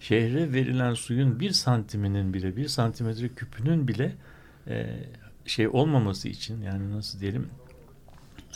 [0.00, 4.14] Şehre verilen suyun bir santiminin bile, bir santimetre küpünün bile
[4.66, 5.04] e,
[5.46, 7.48] şey olmaması için yani nasıl diyelim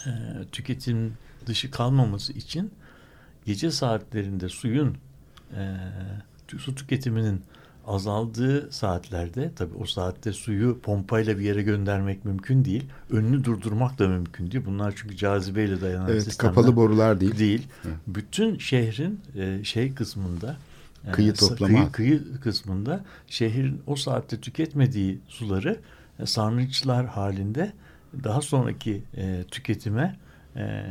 [0.06, 0.10] e,
[0.52, 1.14] tüketim
[1.46, 2.72] dışı kalmaması için
[3.44, 4.96] gece saatlerinde suyun
[5.56, 5.76] e,
[6.58, 7.42] su tüketiminin
[7.86, 12.84] azaldığı saatlerde tabi o saatte suyu pompayla bir yere göndermek mümkün değil.
[13.10, 14.64] Önünü durdurmak da mümkün değil.
[14.66, 17.38] Bunlar çünkü cazibeyle dayanan Evet, sistemler kapalı borular değil.
[17.38, 17.66] değil.
[17.84, 17.96] Evet.
[18.06, 20.56] Bütün şehrin e, şey kısmında
[21.08, 21.92] e, Kıyı toplama.
[21.92, 25.80] kıyı, kıyı kısmında şehrin o saatte tüketmediği suları
[26.20, 27.72] e, sarnıçlar halinde
[28.24, 30.16] daha sonraki e, tüketime
[30.56, 30.84] e,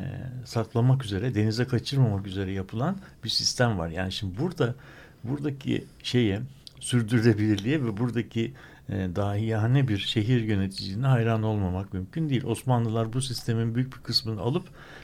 [0.46, 3.90] saklamak üzere denize kaçırmamak üzere yapılan bir sistem var.
[3.90, 4.76] Yani şimdi burada
[5.24, 6.42] buradaki şeye
[6.86, 8.54] sürdürülebilirliğe ve buradaki
[8.90, 12.44] e, dahiyane bir şehir yöneticiliğine hayran olmamak mümkün değil.
[12.44, 14.64] Osmanlılar bu sistemin büyük bir kısmını alıp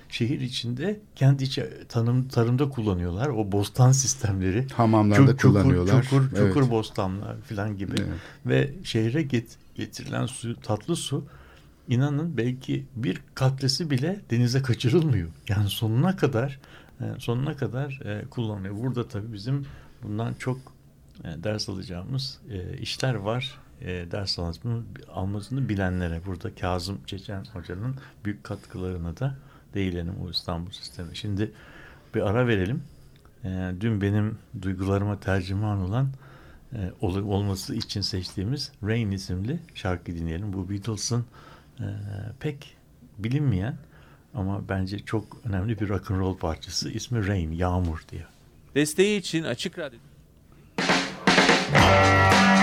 [0.10, 3.28] şehir içinde kendi içi tanım, tarımda kullanıyorlar.
[3.28, 4.68] O bostan sistemleri.
[4.74, 6.04] Hamamlarda Çuk- çukur, kullanıyorlar.
[6.04, 6.72] Çukur, çukur Evet.
[6.72, 7.96] bostanlar falan gibi.
[7.98, 8.08] Evet.
[8.46, 11.26] Ve şehre get, getirilen su, tatlı su
[11.88, 15.30] inanın belki bir katlesi bile denize kaçırılmıyor.
[15.50, 16.60] Yani sonuna kadar
[17.02, 18.78] e, sonuna kadar e, kullanılıyor.
[18.78, 19.66] Burada tabii bizim
[20.04, 20.58] bundan çok
[21.24, 23.60] e, ders alacağımız e, işler var.
[23.82, 29.36] E, ders almasını, almasını bilenlere burada Kazım Çeçen Hoca'nın büyük katkılarına da
[29.74, 31.18] değinelim o İstanbul sistemi.
[31.18, 31.52] Şimdi
[32.16, 32.84] bir ara verelim.
[33.44, 36.10] E, dün benim duygularıma tercüman olan
[37.02, 40.54] ol- olması için seçtiğimiz Rain isimli şarkı dinleyelim.
[40.54, 41.26] Bu Beatles'ın
[42.40, 42.76] pek
[43.18, 43.78] bilinmeyen
[44.34, 46.90] ama bence çok önemli bir rock and roll parçası.
[46.90, 48.26] İsmi Rain, Yağmur diye.
[48.76, 50.00] Desteği için Açık Radyo
[51.72, 52.61] Bye.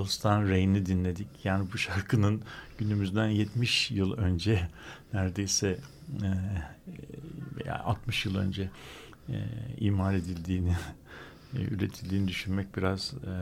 [0.00, 1.28] Beatles'tan Rain'i dinledik.
[1.44, 2.42] Yani bu şarkının
[2.78, 4.68] günümüzden 70 yıl önce
[5.12, 5.78] neredeyse
[7.66, 8.70] e, 60 yıl önce
[9.28, 9.34] e,
[9.78, 10.76] imal edildiğini,
[11.56, 13.34] e, üretildiğini düşünmek biraz e,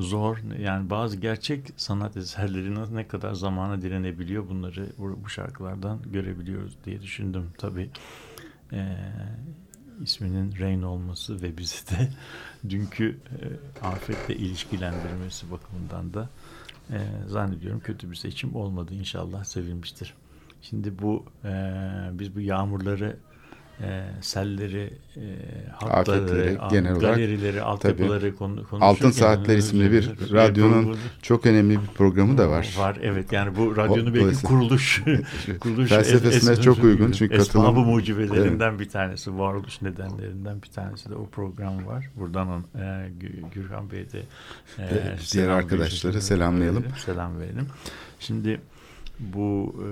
[0.00, 0.38] zor.
[0.58, 7.50] Yani bazı gerçek sanat eserleri ne kadar zamana direnebiliyor bunları bu şarkılardan görebiliyoruz diye düşündüm.
[7.58, 7.90] Tabii
[10.00, 12.10] isminin Rain olması ve bizi de
[12.68, 16.28] dünkü e, afetle ilişkilendirmesi bakımından da
[16.90, 18.94] e, zannediyorum kötü bir seçim olmadı.
[18.94, 20.14] İnşallah sevilmiştir.
[20.62, 21.50] Şimdi bu e,
[22.12, 23.16] biz bu yağmurları
[23.82, 25.22] e, selleri, e,
[25.72, 28.66] hatları, genel olarak, galerileri, altyapıları konu.
[28.80, 32.74] Altın Saatler isimli bir radyonun çok önemli bir programı da var.
[32.78, 35.02] Var evet yani bu radyonun o, belki kuruluş,
[35.60, 37.66] kuruluş felsefesine es, çok uygun çünkü katılım.
[37.66, 38.80] Esbabı mucibelerinden evet.
[38.80, 42.10] bir tanesi, varoluş nedenlerinden bir tanesi de o program var.
[42.16, 43.10] Buradan on, e,
[43.54, 44.22] Gürhan Bey de
[44.78, 46.84] e, diğer arkadaşları selamlayalım.
[47.06, 47.66] Selam verelim.
[48.20, 48.60] Şimdi
[49.20, 49.90] bu e,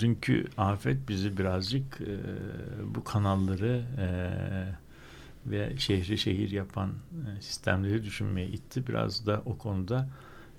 [0.00, 2.16] dünkü afet bizi birazcık e,
[2.94, 4.06] bu kanalları e,
[5.46, 8.86] ve şehri şehir yapan e, sistemleri düşünmeye itti.
[8.88, 10.08] Biraz da o konuda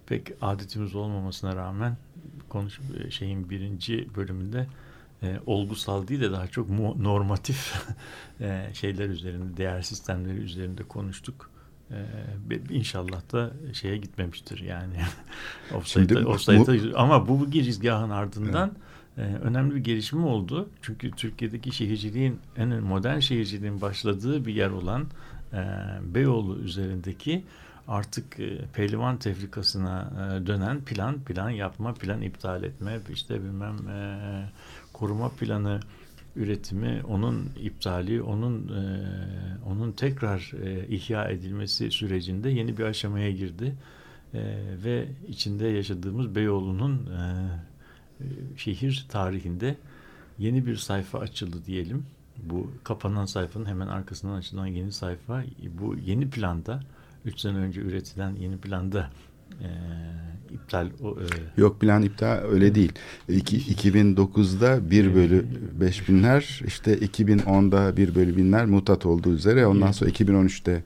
[0.06, 1.98] pek adetimiz olmamasına rağmen
[2.50, 4.68] konuş e, şeyin birinci bölümünde
[5.24, 6.70] e, olgusal değil de daha çok
[7.00, 7.86] normatif
[8.42, 11.53] e, şeyler üzerinde, değer sistemleri üzerinde konuştuk.
[11.92, 14.96] Ee, inşallah da şeye gitmemiştir yani.
[15.76, 18.72] offside'da, offside'da, ama bu, bu girizgahın ardından
[19.18, 19.30] evet.
[19.32, 20.70] e, önemli bir gelişme oldu.
[20.82, 25.08] Çünkü Türkiye'deki şehirciliğin en modern şehirciliğin başladığı bir yer olan
[25.54, 25.58] e,
[26.02, 27.44] Beyoğlu üzerindeki
[27.88, 34.20] artık e, pehlivan tefrikasına e, dönen plan, plan yapma, plan iptal etme, işte bilmem e,
[34.94, 35.80] koruma planı
[36.36, 38.84] üretimi, onun iptali, onun e,
[39.70, 43.76] onun tekrar e, ihya edilmesi sürecinde yeni bir aşamaya girdi
[44.34, 44.40] e,
[44.84, 47.22] ve içinde yaşadığımız Beyoğlu'nun e,
[48.20, 48.26] e,
[48.58, 49.76] şehir tarihinde
[50.40, 52.06] yeni bir sayfa açıldı diyelim.
[52.44, 55.44] Bu kapanan sayfanın hemen arkasından açılan yeni sayfa
[55.80, 56.80] bu yeni planda
[57.26, 59.10] 3 sene önce üretilen yeni planda
[59.62, 59.70] e,
[60.54, 61.26] iptal o, e...
[61.62, 62.92] Yok plan iptal öyle değil.
[63.30, 65.46] İki, 2009'da 1 bölü
[65.82, 70.84] 5 binler işte 2010'da 1 bölü binler mutat olduğu üzere ondan sonra 2013'te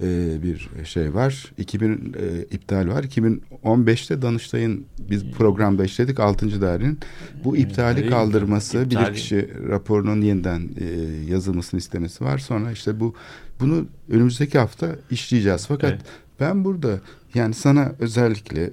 [0.00, 1.52] e, bir şey var.
[1.58, 3.04] 2000 e, iptal var.
[3.04, 6.60] 2015'te Danıştay'ın biz programda işledik 6.
[6.60, 6.98] dairenin
[7.44, 9.04] bu iptali kaldırması, iptali.
[9.04, 10.86] bilirkişi raporunun yeniden e,
[11.30, 12.38] yazılmasını istemesi var.
[12.38, 13.14] Sonra işte bu
[13.60, 15.66] bunu önümüzdeki hafta işleyeceğiz.
[15.66, 16.02] Fakat evet.
[16.40, 17.00] Ben burada
[17.34, 18.70] yani sana özellikle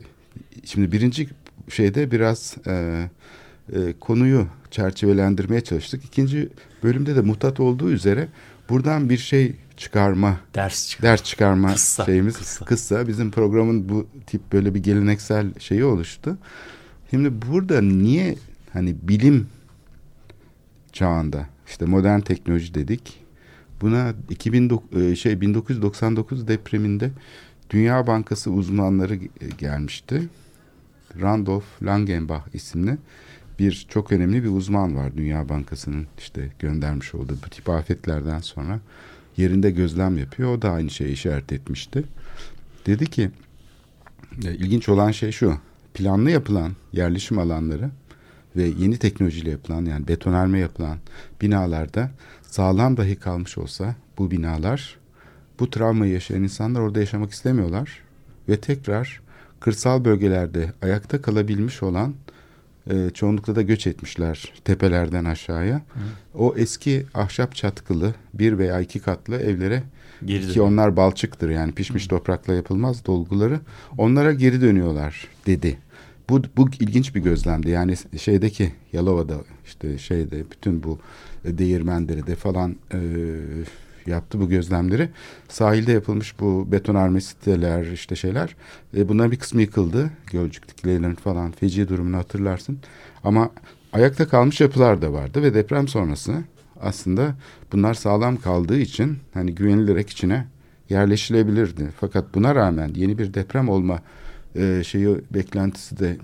[0.65, 1.30] şimdi birinci
[1.69, 3.04] şeyde biraz e,
[3.74, 6.06] e, konuyu çerçevelendirmeye çalıştık.
[6.06, 6.50] İkinci
[6.84, 8.28] bölümde de mutat olduğu üzere
[8.69, 12.65] buradan bir şey çıkarma, ders çıkarma, ders çıkarma kıssa, şeyimiz kıssa.
[12.65, 13.08] kıssa.
[13.08, 16.38] Bizim programın bu tip böyle bir geleneksel şeyi oluştu.
[17.10, 18.36] Şimdi burada niye
[18.74, 19.47] hani bilim
[20.93, 23.21] çağında işte modern teknoloji dedik.
[23.82, 27.12] Buna 2000 e, şey 1999 depreminde
[27.72, 29.16] Dünya Bankası uzmanları
[29.58, 30.30] gelmişti.
[31.22, 32.98] Randolph Langenbach isimli
[33.60, 38.80] bir çok önemli bir uzman var Dünya Bankası'nın işte göndermiş olduğu bu tip afetlerden sonra
[39.38, 40.58] yerinde gözlem yapıyor.
[40.58, 42.04] O da aynı şeyi işaret etmişti.
[42.86, 43.32] Dedi ki
[44.42, 45.58] ilginç olan şey şu
[45.94, 47.90] planlı yapılan yerleşim alanları
[48.56, 50.98] ve yeni teknolojiyle yapılan yani betonarme yapılan
[51.42, 55.01] binalarda sağlam dahi kalmış olsa bu binalar
[55.62, 57.99] bu travmayı yaşayan insanlar orada yaşamak istemiyorlar
[58.49, 59.22] ve tekrar
[59.59, 62.14] kırsal bölgelerde ayakta kalabilmiş olan
[62.89, 65.76] e, çoğunlukla da göç etmişler tepelerden aşağıya.
[65.76, 65.99] Hı.
[66.34, 69.84] O eski ahşap çatkılı bir veya iki katlı evlere
[70.26, 72.07] geri ki onlar balçıktır yani pişmiş Hı.
[72.07, 73.59] toprakla yapılmaz dolguları
[73.97, 75.78] onlara geri dönüyorlar dedi.
[76.30, 77.70] Bu, bu ilginç bir gözlemdi.
[77.70, 80.99] Yani şeydeki Yalova'da işte şeyde bütün bu
[81.45, 82.99] değirmenleri de falan e,
[84.06, 85.10] yaptı bu gözlemleri.
[85.49, 88.56] Sahilde yapılmış bu betonarme siteler işte şeyler.
[88.97, 90.10] E, bunların bir kısmı yıkıldı.
[90.32, 92.80] Gölcük dikilelerin falan feci durumunu hatırlarsın.
[93.24, 93.49] Ama
[93.93, 96.34] ayakta kalmış yapılar da vardı ve deprem sonrası
[96.82, 97.36] aslında
[97.72, 100.47] bunlar sağlam kaldığı için hani güvenilerek içine
[100.89, 101.89] yerleşilebilirdi.
[101.99, 103.99] Fakat buna rağmen yeni bir deprem olma
[104.56, 106.18] e, şeyi beklentisi de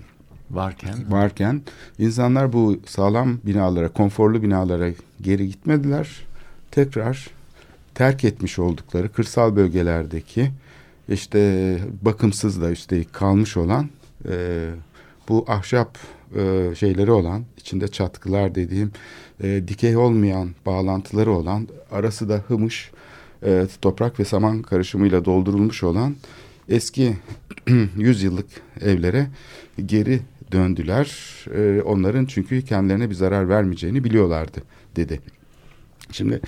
[0.51, 1.61] varken varken
[1.99, 4.89] insanlar bu sağlam binalara, konforlu binalara
[5.21, 6.25] geri gitmediler.
[6.71, 7.30] Tekrar
[7.97, 10.51] terk etmiş oldukları kırsal bölgelerdeki
[11.09, 13.89] işte bakımsız da üstelik kalmış olan
[14.29, 14.69] e,
[15.29, 15.97] bu ahşap
[16.35, 18.91] e, şeyleri olan içinde çatkılar dediğim
[19.43, 22.91] e, dikey olmayan bağlantıları olan arası da hımış
[23.45, 26.15] e, toprak ve saman karışımıyla doldurulmuş olan
[26.69, 27.17] eski
[27.97, 28.47] 100 yıllık
[28.81, 29.27] evlere
[29.85, 30.19] geri
[30.51, 31.17] döndüler.
[31.55, 34.61] E, onların çünkü kendilerine bir zarar vermeyeceğini biliyorlardı
[34.95, 35.19] dedi.
[36.11, 36.41] Şimdi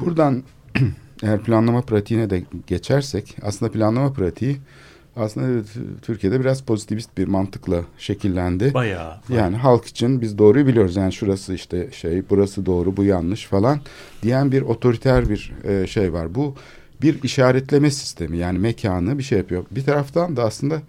[0.00, 0.42] buradan
[1.22, 4.56] eğer planlama pratiğine de geçersek aslında planlama pratiği
[5.16, 5.64] aslında
[6.02, 8.74] Türkiye'de biraz pozitivist bir mantıkla şekillendi.
[8.74, 9.14] Bayağı.
[9.28, 10.96] Yani halk için biz doğruyu biliyoruz.
[10.96, 13.80] Yani şurası işte şey, burası doğru, bu yanlış falan
[14.22, 16.34] diyen bir otoriter bir e, şey var.
[16.34, 16.54] Bu
[17.02, 18.38] bir işaretleme sistemi.
[18.38, 19.64] Yani mekanı bir şey yapıyor.
[19.70, 20.82] Bir taraftan da aslında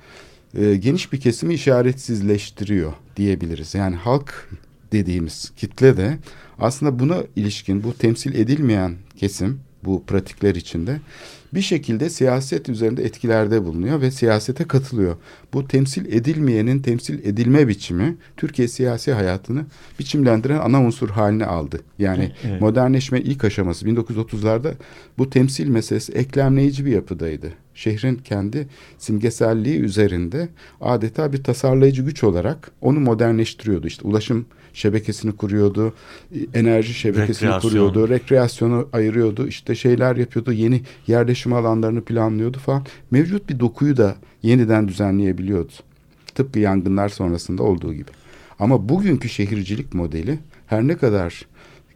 [0.57, 3.75] e, geniş bir kesimi işaretsizleştiriyor diyebiliriz.
[3.75, 4.49] Yani halk
[4.91, 6.17] dediğimiz kitle de
[6.59, 10.99] aslında buna ilişkin bu temsil edilmeyen kesim bu pratikler içinde
[11.55, 15.15] bir şekilde siyaset üzerinde etkilerde bulunuyor ve siyasete katılıyor.
[15.53, 19.65] Bu temsil edilmeyenin temsil edilme biçimi Türkiye siyasi hayatını
[19.99, 21.79] biçimlendiren ana unsur haline aldı.
[21.99, 22.61] Yani evet.
[22.61, 24.73] modernleşme ilk aşaması 1930'larda
[25.17, 27.53] bu temsil meselesi eklemleyici bir yapıdaydı.
[27.73, 28.67] Şehrin kendi
[28.97, 30.49] simgeselliği üzerinde
[30.81, 33.87] adeta bir tasarlayıcı güç olarak onu modernleştiriyordu.
[33.87, 34.45] İşte ulaşım
[34.75, 35.93] şebekesini kuruyordu,
[36.53, 37.69] enerji şebekesini Rekreasyon.
[37.69, 42.85] kuruyordu, rekreasyonu ayırıyordu, işte şeyler yapıyordu, yeni yerleşim alanlarını planlıyordu falan.
[43.11, 45.71] Mevcut bir dokuyu da yeniden düzenleyebiliyordu.
[46.35, 48.11] Tıpkı yangınlar sonrasında olduğu gibi.
[48.59, 51.45] Ama bugünkü şehircilik modeli her ne kadar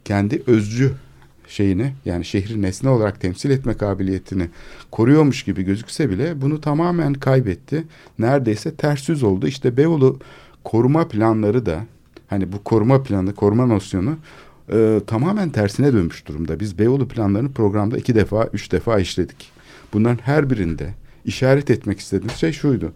[0.04, 0.92] kendi özcü
[1.48, 4.48] şeyini yani şehri nesne olarak temsil etme kabiliyetini
[4.90, 7.84] koruyormuş gibi gözükse bile bunu tamamen kaybetti.
[8.18, 9.46] Neredeyse ters yüz oldu.
[9.46, 10.18] İşte Beyoğlu
[10.64, 11.84] koruma planları da
[12.30, 14.16] hani bu koruma planı, koruma nosyonu
[14.72, 16.60] e, tamamen tersine dönmüş durumda.
[16.60, 19.50] Biz Beyoğlu planlarını programda iki defa, üç defa işledik.
[19.92, 22.92] Bunların her birinde işaret etmek istediğimiz şey şuydu.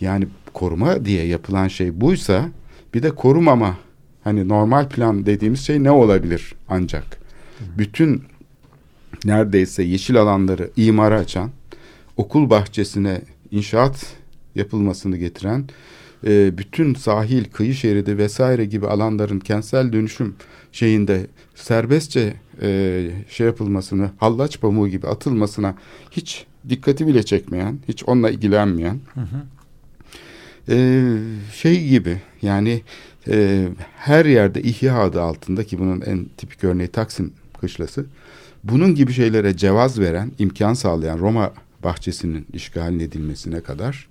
[0.00, 2.48] Yani koruma diye yapılan şey buysa
[2.94, 3.76] bir de korumama
[4.24, 7.18] hani normal plan dediğimiz şey ne olabilir ancak?
[7.78, 8.22] Bütün
[9.24, 11.50] neredeyse yeşil alanları imara açan,
[12.16, 13.20] okul bahçesine
[13.50, 14.06] inşaat
[14.54, 15.64] yapılmasını getiren
[16.26, 20.34] e, bütün sahil, kıyı şeridi vesaire gibi alanların kentsel dönüşüm
[20.72, 25.74] şeyinde serbestçe e, şey yapılmasını, hallaç pamuğu gibi atılmasına
[26.10, 29.42] hiç dikkati bile çekmeyen, hiç onunla ilgilenmeyen hı hı.
[30.68, 30.76] E,
[31.52, 32.82] şey gibi yani
[33.28, 38.06] e, her yerde ihya adı altında ki bunun en tipik örneği Taksim kışlası
[38.64, 41.52] bunun gibi şeylere cevaz veren, imkan sağlayan Roma
[41.84, 44.08] bahçesinin işgalin edilmesine kadar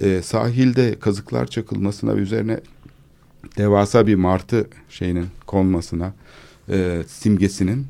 [0.00, 2.60] e, sahilde kazıklar çakılmasına ve üzerine
[3.56, 6.12] devasa bir martı şeyinin konmasına
[6.68, 7.86] e, simgesinin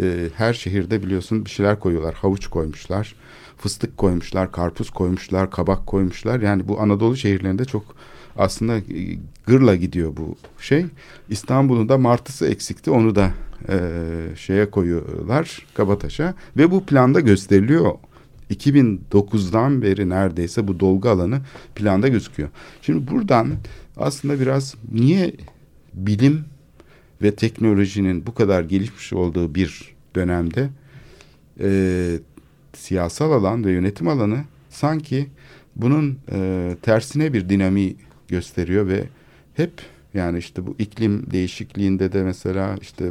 [0.00, 2.14] e, her şehirde biliyorsun bir şeyler koyuyorlar.
[2.14, 3.14] Havuç koymuşlar,
[3.58, 6.40] fıstık koymuşlar, karpuz koymuşlar, kabak koymuşlar.
[6.40, 7.84] Yani bu Anadolu şehirlerinde çok
[8.36, 8.80] aslında
[9.46, 10.86] gırla gidiyor bu şey.
[11.28, 12.90] İstanbul'un da martısı eksikti.
[12.90, 13.30] Onu da
[13.68, 13.78] e,
[14.36, 17.92] şeye koyuyorlar Kabataş'a ve bu planda gösteriliyor
[18.50, 21.40] 2009'dan beri neredeyse bu dolgu alanı
[21.74, 22.48] planda gözüküyor.
[22.82, 23.48] Şimdi buradan
[23.96, 25.32] aslında biraz niye
[25.94, 26.44] bilim
[27.22, 30.68] ve teknolojinin bu kadar gelişmiş olduğu bir dönemde
[31.60, 32.18] e,
[32.72, 35.26] siyasal alan ve yönetim alanı sanki
[35.76, 37.96] bunun e, tersine bir dinamiği
[38.28, 39.04] gösteriyor ve
[39.54, 39.72] hep
[40.14, 43.10] yani işte bu iklim değişikliğinde de mesela işte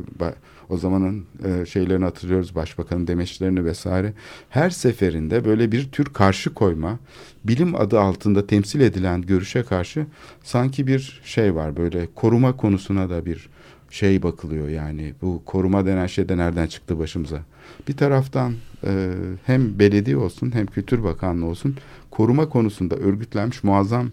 [0.73, 4.13] o zamanın e, şeylerini hatırlıyoruz başbakanın demeçlerini vesaire.
[4.49, 6.99] Her seferinde böyle bir tür karşı koyma,
[7.43, 10.05] bilim adı altında temsil edilen görüşe karşı
[10.43, 13.49] sanki bir şey var böyle koruma konusuna da bir
[13.89, 17.39] şey bakılıyor yani bu koruma denen şey de nereden çıktı başımıza.
[17.87, 18.53] Bir taraftan
[18.83, 19.09] e,
[19.45, 21.75] hem belediye olsun hem Kültür Bakanlığı olsun
[22.11, 24.09] koruma konusunda örgütlenmiş muazzam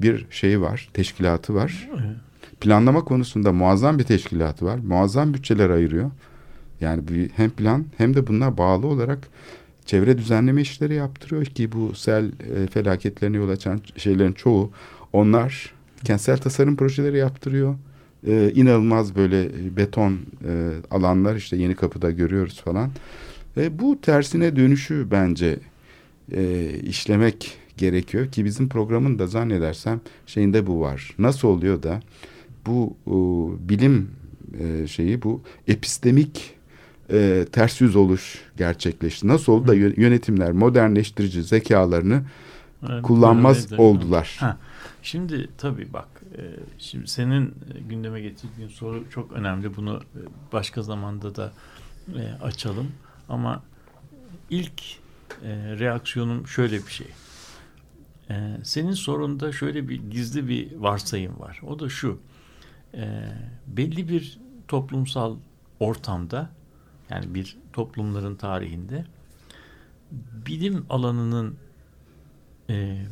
[0.00, 1.88] bir şeyi var, teşkilatı var.
[2.64, 4.78] Planlama konusunda muazzam bir teşkilatı var.
[4.78, 6.10] Muazzam bütçeler ayırıyor.
[6.80, 9.28] Yani bir, hem plan hem de bunlar bağlı olarak
[9.86, 14.70] çevre düzenleme işleri yaptırıyor ki bu sel e, felaketlerine yol açan şeylerin çoğu
[15.12, 17.74] onlar kentsel tasarım projeleri yaptırıyor.
[18.26, 20.12] E, inanılmaz böyle beton
[20.48, 22.90] e, alanlar işte yeni kapıda görüyoruz falan.
[23.56, 25.58] Ve bu tersine dönüşü bence
[26.32, 31.14] e, işlemek gerekiyor ki bizim programın da zannedersem şeyinde bu var.
[31.18, 32.00] Nasıl oluyor da
[32.66, 33.12] bu e,
[33.68, 34.10] bilim
[34.60, 36.54] e, şeyi bu epistemik
[37.10, 39.28] e, ters yüz oluş gerçekleşti.
[39.28, 42.22] Nasıl oldu da yönetimler modernleştirici zekalarını
[42.88, 44.36] evet, kullanmaz oldular.
[44.40, 44.58] Ha,
[45.02, 46.08] şimdi tabii bak
[46.38, 46.42] e,
[46.78, 47.54] şimdi senin
[47.88, 49.76] gündeme getirdiğin soru çok önemli.
[49.76, 50.20] Bunu e,
[50.52, 51.52] başka zamanda da
[52.08, 52.86] e, açalım.
[53.28, 53.62] Ama
[54.50, 54.82] ilk
[55.42, 57.06] e, reaksiyonum şöyle bir şey.
[58.30, 61.60] E, senin sorunda şöyle bir gizli bir varsayım var.
[61.66, 62.18] O da şu
[62.96, 63.32] e,
[63.66, 64.38] belli bir
[64.68, 65.36] toplumsal
[65.80, 66.50] ortamda
[67.10, 69.04] yani bir toplumların tarihinde
[70.46, 71.56] bilim alanının
[72.70, 73.06] e,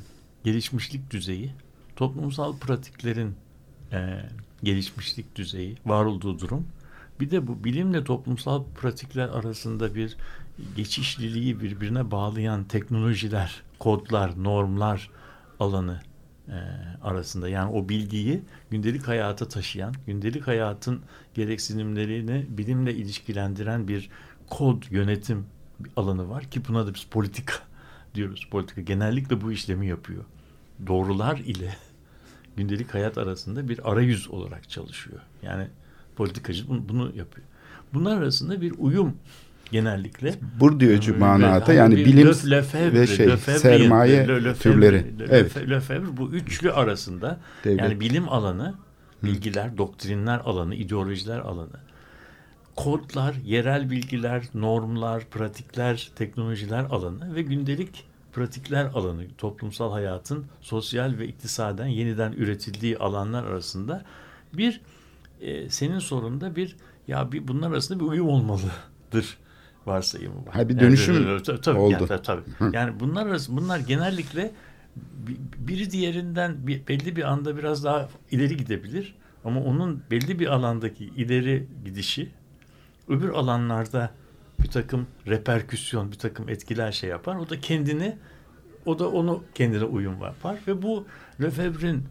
[0.44, 1.52] gelişmişlik düzeyi,
[1.96, 3.34] toplumsal pratiklerin
[3.92, 4.22] e,
[4.62, 6.66] gelişmişlik düzeyi, var olduğu durum.
[7.20, 10.16] Bir de bu bilimle toplumsal pratikler arasında bir
[10.76, 15.10] geçişliliği birbirine bağlayan teknolojiler, kodlar, normlar
[15.60, 16.00] alanı
[16.48, 16.56] e,
[17.02, 17.48] arasında.
[17.48, 21.00] Yani o bilgiyi gündelik hayata taşıyan, gündelik hayatın
[21.34, 24.10] gereksinimlerini bilimle ilişkilendiren bir
[24.50, 25.46] kod yönetim
[25.96, 27.54] alanı var ki buna da biz politika
[28.14, 28.48] diyoruz.
[28.50, 30.24] Politika genellikle bu işlemi yapıyor.
[30.86, 31.76] Doğrular ile
[32.56, 35.20] gündelik hayat arasında bir arayüz olarak çalışıyor.
[35.42, 35.68] Yani
[36.16, 37.46] politikacı bunu, bunu yapıyor.
[37.94, 39.16] Bunlar arasında bir uyum
[39.72, 40.34] genellikle.
[40.60, 44.58] Bourdieu'cu Böyle manada hani yani bir bilim Lef- Lefebvre, ve şey Lefebvre'in- sermaye Le- Lefebvre-
[44.58, 45.18] türleri.
[45.18, 45.56] Le- Evet.
[45.56, 47.80] Lefe- Lefebvre bu üçlü arasında Devlet.
[47.80, 48.74] yani bilim alanı,
[49.24, 51.76] bilgiler, doktrinler alanı, ideolojiler alanı,
[52.76, 61.26] kodlar, yerel bilgiler, normlar, pratikler, teknolojiler alanı ve gündelik pratikler alanı, toplumsal hayatın sosyal ve
[61.28, 64.04] iktisaden yeniden üretildiği alanlar arasında
[64.52, 64.80] bir
[65.40, 66.76] e, senin sorunda bir
[67.08, 69.36] ya bir bunlar arasında bir uyum olmalıdır
[69.86, 70.54] varsayımı var.
[70.54, 71.92] Ha, bir dönüşüm Yani, tabii, tabii, oldu.
[71.92, 72.76] Yani, tabii, tabii.
[72.76, 74.50] yani bunlar arası, bunlar genellikle
[74.96, 79.14] bi- biri diğerinden bir, belli bir anda biraz daha ileri gidebilir
[79.44, 82.30] ama onun belli bir alandaki ileri gidişi
[83.08, 84.10] öbür alanlarda
[84.62, 87.36] bir takım reperküsyon, bir takım etkiler şey yapar.
[87.36, 88.16] O da kendini,
[88.86, 91.06] o da onu kendine uyum yapar ve bu
[91.40, 92.04] Lefebvre'nin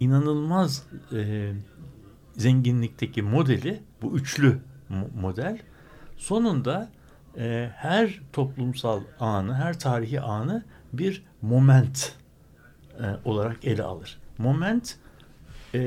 [0.00, 1.52] inanılmaz e,
[2.36, 4.58] zenginlikteki modeli, bu üçlü
[4.90, 5.58] mo- model
[6.16, 6.90] sonunda
[7.38, 12.12] e, her toplumsal anı, her tarihi anı bir moment
[13.00, 14.18] e, olarak ele alır.
[14.38, 14.96] Moment
[15.74, 15.80] e,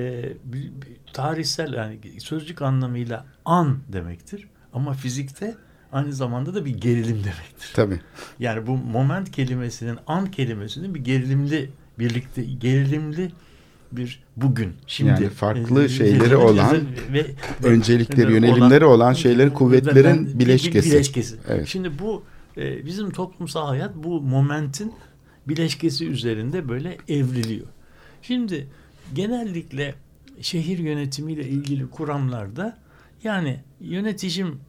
[0.43, 4.47] bir- bir tarihsel yani sözcük anlamıyla an demektir.
[4.73, 5.55] Ama fizikte
[5.91, 7.71] aynı zamanda da bir gerilim demektir.
[7.75, 8.01] Tabii.
[8.39, 13.31] Yani bu moment kelimesinin an kelimesinin bir gerilimli birlikte gerilimli
[13.91, 16.77] bir bugün şimdi Yani farklı e, şeyleri e, olan,
[17.13, 17.25] ve
[17.63, 20.91] öncelikleri, olan- yönelimleri olan şeylerin bir- kuvvetlerin bir- bileşkesi.
[20.91, 21.35] bileşkesi.
[21.47, 21.67] Evet.
[21.67, 22.23] Şimdi bu
[22.57, 24.93] e, bizim toplumsal hayat bu momentin
[25.47, 27.65] bileşkesi üzerinde böyle evriliyor.
[28.21, 28.67] Şimdi
[29.13, 29.95] genellikle
[30.41, 32.77] şehir yönetimiyle ilgili kuramlarda
[33.23, 34.59] yani yönetişim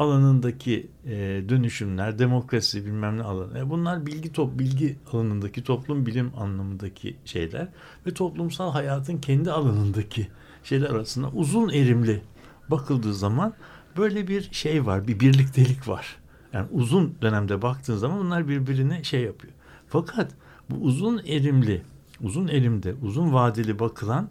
[0.00, 3.58] alanındaki e, dönüşümler, demokrasi bilmem ne alanı.
[3.58, 7.68] e, bunlar bilgi top bilgi alanındaki toplum bilim anlamındaki şeyler
[8.06, 10.28] ve toplumsal hayatın kendi alanındaki
[10.64, 12.22] şeyler arasında uzun erimli
[12.68, 13.54] bakıldığı zaman
[13.96, 16.16] böyle bir şey var, bir birliktelik var.
[16.52, 19.52] Yani uzun dönemde baktığın zaman bunlar birbirine şey yapıyor.
[19.88, 20.32] Fakat
[20.70, 21.82] bu uzun erimli,
[22.22, 24.30] uzun erimde, uzun vadeli bakılan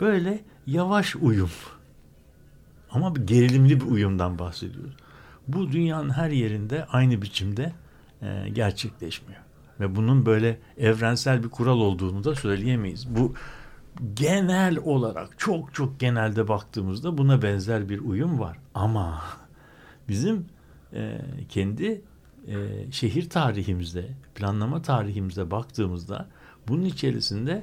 [0.00, 1.50] böyle yavaş uyum.
[2.90, 5.01] Ama bir gerilimli bir uyumdan bahsediyoruz.
[5.48, 7.72] Bu dünyanın her yerinde aynı biçimde
[8.22, 9.40] e, gerçekleşmiyor.
[9.80, 13.16] Ve bunun böyle evrensel bir kural olduğunu da söyleyemeyiz.
[13.16, 13.34] Bu
[14.14, 18.58] genel olarak çok çok genelde baktığımızda buna benzer bir uyum var.
[18.74, 19.22] Ama
[20.08, 20.46] bizim
[20.92, 22.00] e, kendi
[22.48, 22.56] e,
[22.92, 26.28] şehir tarihimizde, planlama tarihimizde baktığımızda
[26.68, 27.62] bunun içerisinde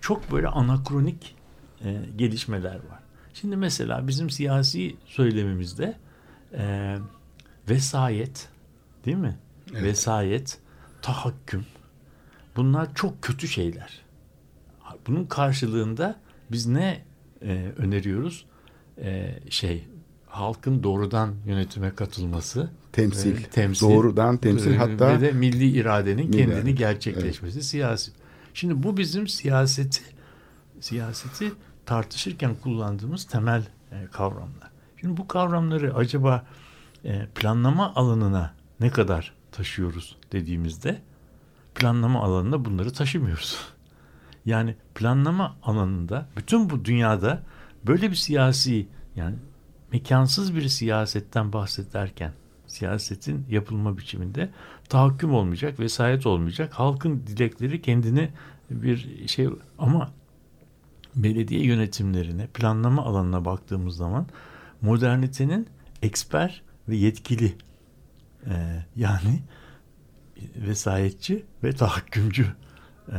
[0.00, 1.36] çok böyle anakronik
[1.84, 3.00] e, gelişmeler var.
[3.34, 5.96] Şimdi mesela bizim siyasi söylemimizde
[6.52, 6.96] e,
[7.68, 8.48] vesayet
[9.04, 9.38] değil mi?
[9.72, 10.58] Vesayet,
[11.02, 11.66] tahakküm
[12.56, 14.02] bunlar çok kötü şeyler.
[15.06, 16.20] Bunun karşılığında
[16.50, 17.04] biz ne
[17.42, 18.46] e, öneriyoruz?
[18.98, 19.84] E, şey
[20.26, 23.36] halkın doğrudan yönetime katılması, Temsil.
[23.36, 28.12] e, temsil Doğrudan temsil e, hatta ve de milli iradenin Milli kendini irade, gerçekleşmesi siyasi.
[28.54, 30.02] Şimdi bu bizim siyaseti
[30.80, 31.52] siyaseti
[31.86, 34.70] tartışırken kullandığımız temel e, kavramlar.
[35.00, 36.46] Şimdi bu kavramları acaba
[37.04, 41.02] e, planlama alanına ne kadar taşıyoruz dediğimizde
[41.74, 43.58] planlama alanına bunları taşımıyoruz.
[44.46, 47.42] Yani planlama alanında bütün bu dünyada
[47.86, 49.36] böyle bir siyasi yani
[49.92, 52.32] mekansız bir siyasetten bahsederken
[52.66, 54.50] siyasetin yapılma biçiminde
[54.88, 56.72] tahakküm olmayacak, vesayet olmayacak.
[56.72, 58.30] Halkın dilekleri kendini
[58.70, 60.10] bir şey ama
[61.16, 64.26] belediye yönetimlerine, planlama alanına baktığımız zaman
[64.82, 65.66] modernitenin
[66.02, 67.54] eksper ve yetkili
[68.46, 69.42] e, yani
[70.56, 72.46] vesayetçi ve tahakkümcü
[73.12, 73.18] e,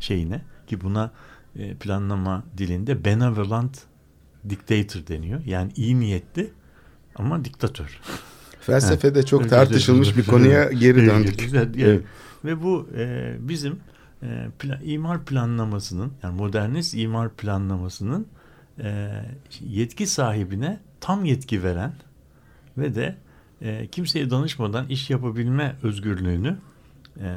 [0.00, 1.10] şeyine ki buna
[1.56, 3.82] e, planlama dilinde benevolent
[4.48, 5.40] dictator deniyor.
[5.44, 6.50] Yani iyi niyetli
[7.16, 8.00] ama diktatör.
[8.60, 11.50] felsefede çok Özür tartışılmış bir konuya geri döndük.
[11.54, 11.76] Evet.
[11.78, 12.04] Evet.
[12.44, 13.80] Ve bu e, bizim
[14.22, 14.26] e,
[14.60, 18.26] pla- imar planlamasının yani modernist imar planlamasının
[18.82, 19.10] e,
[19.60, 21.92] yetki sahibine tam yetki veren
[22.78, 23.16] ve de
[23.62, 26.56] e, kimseye danışmadan iş yapabilme özgürlüğünü
[27.20, 27.36] e,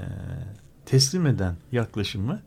[0.86, 2.42] teslim eden yaklaşımı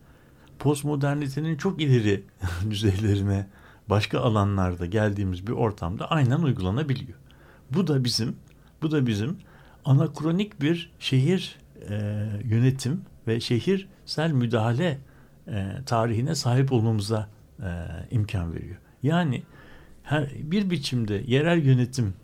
[0.58, 2.22] postmodernitenin çok ileri
[2.70, 3.46] düzeylerine
[3.88, 7.18] başka alanlarda geldiğimiz bir ortamda aynen uygulanabiliyor.
[7.70, 8.36] Bu da bizim
[8.82, 9.36] bu da bizim
[9.84, 11.94] anakronik bir şehir e,
[12.44, 14.98] yönetim ve şehirsel müdahale
[15.48, 17.28] e, tarihine sahip olmamıza
[17.62, 17.68] e,
[18.10, 18.76] imkan veriyor.
[19.02, 19.42] Yani
[20.02, 22.14] her bir biçimde yerel yönetim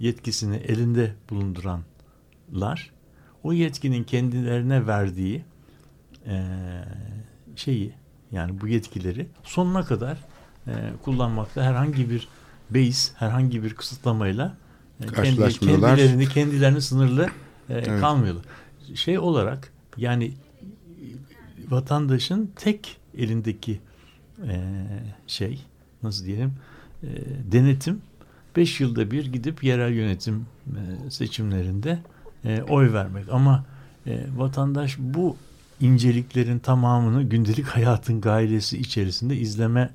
[0.00, 2.90] yetkisini elinde bulunduranlar
[3.42, 5.44] o yetkinin kendilerine verdiği
[6.26, 6.44] e,
[7.56, 7.92] şeyi
[8.32, 10.18] yani bu yetkileri sonuna kadar
[10.66, 10.72] e,
[11.04, 12.28] kullanmakta herhangi bir
[12.70, 14.56] beis, herhangi bir kısıtlamayla
[15.02, 18.00] e, kendi, kendilerini kendilerini sınırlı e, Evet.
[18.00, 18.44] kalmıyorlar.
[18.94, 20.32] Şey olarak yani
[21.68, 23.80] vatandaşın tek elindeki
[24.48, 24.64] e,
[25.26, 25.64] şey
[26.02, 26.52] nasıl diyelim
[27.02, 27.08] e,
[27.52, 28.00] denetim
[28.56, 31.98] 5 yılda bir gidip yerel yönetim e, seçimlerinde
[32.44, 33.64] e, oy vermek ama
[34.06, 35.36] e, vatandaş bu
[35.80, 39.90] inceliklerin tamamını gündelik hayatın gailesi içerisinde izleme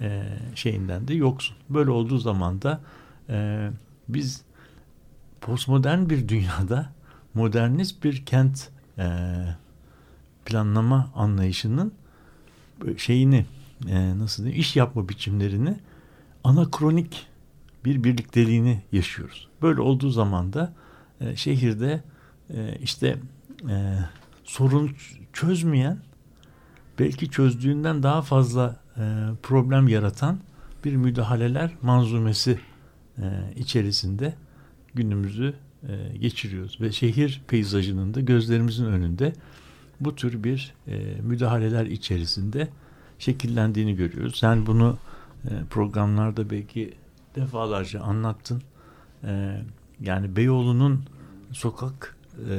[0.00, 0.22] e,
[0.54, 1.56] şeyinden de yoksun.
[1.70, 2.80] Böyle olduğu zaman da
[3.28, 3.68] e,
[4.08, 4.42] biz
[5.40, 6.92] postmodern bir dünyada
[7.34, 9.06] modernist bir kent e,
[10.44, 11.92] planlama anlayışının
[12.96, 13.46] şeyini
[13.88, 15.76] e, nasıl diyeyim iş yapma biçimlerini
[16.44, 17.26] anakronik
[17.84, 19.48] bir birlikteliğini yaşıyoruz.
[19.62, 20.72] Böyle olduğu zaman da
[21.20, 22.02] e, şehirde
[22.50, 23.18] e, işte
[23.68, 23.98] e,
[24.44, 24.90] sorun
[25.32, 25.98] çözmeyen
[26.98, 29.00] belki çözdüğünden daha fazla e,
[29.42, 30.38] problem yaratan
[30.84, 32.60] bir müdahaleler manzumesi
[33.18, 33.22] e,
[33.56, 34.34] içerisinde
[34.94, 35.54] günümüzü
[35.88, 39.32] e, geçiriyoruz ve şehir peyzajının da gözlerimizin önünde
[40.00, 42.68] bu tür bir e, müdahaleler içerisinde
[43.18, 44.36] şekillendiğini görüyoruz.
[44.36, 44.98] Sen bunu
[45.44, 46.94] e, programlarda belki
[47.34, 48.62] defalarca anlattın.
[49.24, 49.62] E,
[50.00, 51.02] yani Beyoğlu'nun
[51.52, 52.54] sokak e,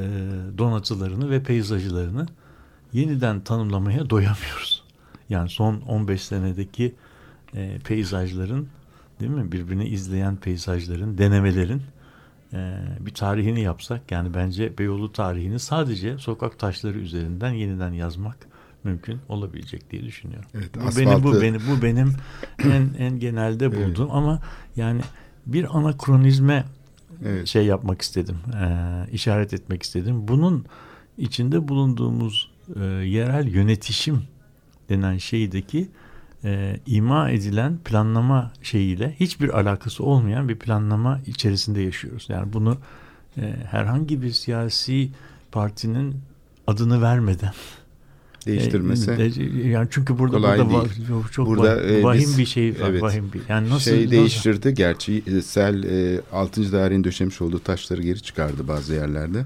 [0.58, 2.28] donatılarını ve peyzajlarını
[2.94, 4.84] yeniden tanımlamaya doyamıyoruz.
[5.30, 6.96] Yani son 15 senedeki
[7.84, 8.68] peyzajların
[9.20, 11.82] değil mi birbirini izleyen peyzajların, denemelerin
[13.00, 18.38] bir tarihini yapsak yani bence Beyoğlu tarihini sadece sokak taşları üzerinden yeniden yazmak
[18.84, 20.50] mümkün olabilecek diye düşünüyorum.
[20.56, 22.14] Evet, bu benim bu asfaltı- benim bu benim
[22.64, 23.78] en en genelde Evet.
[23.90, 24.42] bulduğum ama
[24.76, 25.02] yani
[25.46, 26.66] bir anakronizme
[27.26, 27.48] Evet.
[27.48, 30.28] şey yapmak istedim, e, işaret etmek istedim.
[30.28, 30.66] Bunun
[31.18, 34.24] içinde bulunduğumuz e, yerel yönetişim
[34.90, 35.90] denen şeydeki
[36.44, 42.26] e, ima edilen planlama şeyiyle hiçbir alakası olmayan bir planlama içerisinde yaşıyoruz.
[42.30, 42.78] Yani bunu
[43.38, 45.10] e, herhangi bir siyasi
[45.52, 46.16] partinin
[46.68, 47.54] adını vermeden
[48.46, 49.12] Değiştirmesi.
[49.12, 49.24] e,
[49.66, 51.08] e, yani çünkü burada kolay burada va- değil.
[51.08, 52.90] çok, çok Burada, va- e, vahim biz- bir şey var.
[52.90, 53.02] evet.
[53.02, 53.42] Vahim bir.
[53.50, 56.72] Yani nasıl şey nasıl- değiştirdi gerçi e, sel e, 6.
[56.72, 59.46] dairenin döşemiş olduğu taşları geri çıkardı bazı yerlerde.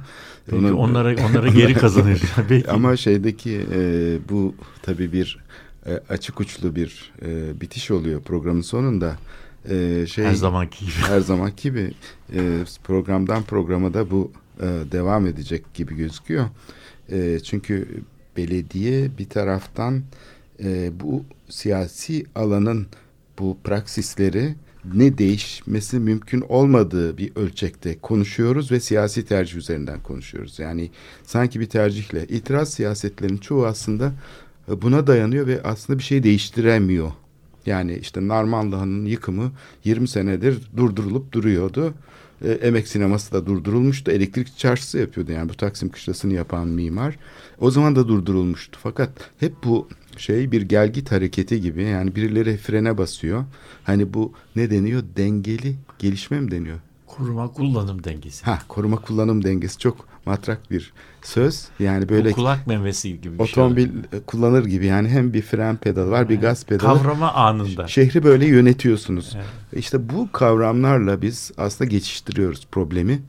[0.52, 2.22] Belki Onun- onlara onlara geri kazanır.
[2.50, 2.72] Belki.
[2.72, 5.40] Ama şeydeki e, bu tabii bir
[5.86, 9.16] e, açık uçlu bir e, bitiş oluyor programın sonunda.
[9.70, 10.94] E, şey her zamanki gibi.
[11.08, 11.92] her zaman gibi
[12.36, 14.32] e, programdan programa da bu
[14.62, 16.46] e, devam edecek gibi gözüküyor.
[17.12, 17.88] E, çünkü
[18.38, 20.04] belediye bir taraftan
[20.64, 22.88] e, bu siyasi alanın
[23.40, 24.56] bu praksisleri
[24.94, 30.60] ne değişmesi mümkün olmadığı bir ölçekte konuşuyoruz ve siyasi tercih üzerinden konuşuyoruz.
[30.60, 30.90] Yani
[31.24, 34.14] sanki bir tercihle itiraz siyasetlerin çoğu aslında
[34.72, 37.12] e, buna dayanıyor ve aslında bir şey değiştiremiyor.
[37.66, 39.52] Yani işte Narmanlıhan'ın yıkımı
[39.84, 41.94] 20 senedir durdurulup duruyordu.
[42.42, 44.12] E, emek sineması da durdurulmuştu.
[44.12, 47.18] Elektrik çarşısı yapıyordu yani bu Taksim kışlasını yapan mimar.
[47.60, 48.80] O zaman da durdurulmuştu.
[48.84, 49.10] Fakat
[49.40, 53.46] hep bu şey bir gelgit hareketi gibi yani birileri frene basıyor.
[53.84, 55.04] Hani bu ne deniyor?
[55.18, 56.80] Dengeli gelişme mi deniyor?
[57.08, 58.46] Koruma kullanım dengesi.
[58.46, 60.94] Ha koruma kullanım dengesi çok matrak bir
[61.24, 61.66] söz.
[61.80, 64.20] Yani Böyle böyle kulak memesi gibi bir otomobil şey.
[64.28, 66.98] kullanır gibi yani hem bir fren pedalı var bir gaz pedalı.
[66.98, 67.88] Kavrama anında.
[67.88, 69.32] Şehri böyle yönetiyorsunuz.
[69.36, 69.46] Evet.
[69.74, 73.22] İşte bu kavramlarla biz aslında geçiştiriyoruz problemi.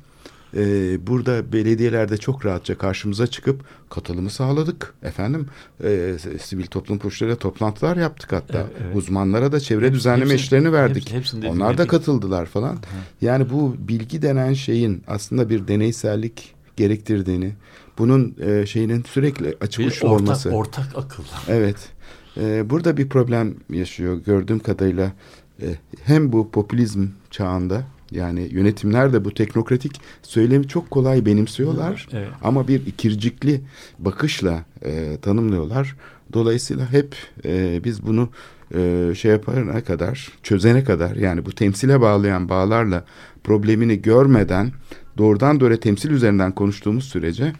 [0.56, 4.94] Ee, burada belediyelerde çok rahatça karşımıza çıkıp katılımı sağladık.
[5.02, 5.46] Efendim
[5.84, 8.58] e, sivil toplum kuruluşlarıyla toplantılar yaptık hatta.
[8.58, 8.96] Evet, evet.
[8.96, 11.02] Uzmanlara da çevre Hepsi- düzenleme hepsi- işlerini verdik.
[11.04, 12.78] hepsi- hepsini Onlar da katıldılar falan.
[13.20, 17.52] Yani bu bilgi denen şeyin aslında bir deneysellik gerektirdiğini,
[17.98, 20.50] bunun e, şeyinin sürekli açık Bir uçlu ortak, olması.
[20.50, 21.22] ortak akıl.
[21.48, 21.76] Evet.
[22.36, 25.12] Ee, burada bir problem yaşıyor gördüğüm kadarıyla.
[25.62, 25.66] Ee,
[26.04, 32.08] hem bu popülizm çağında yani yönetimler de bu teknokratik söylemi çok kolay benimsiyorlar.
[32.12, 32.28] Evet.
[32.42, 33.60] Ama bir ikircikli
[33.98, 35.96] bakışla e, tanımlıyorlar.
[36.32, 38.28] Dolayısıyla hep e, biz bunu
[38.74, 43.04] e, şey yapana kadar, çözene kadar yani bu temsile bağlayan bağlarla
[43.44, 44.72] problemini görmeden
[45.18, 47.52] doğrudan doğruya temsil üzerinden konuştuğumuz sürece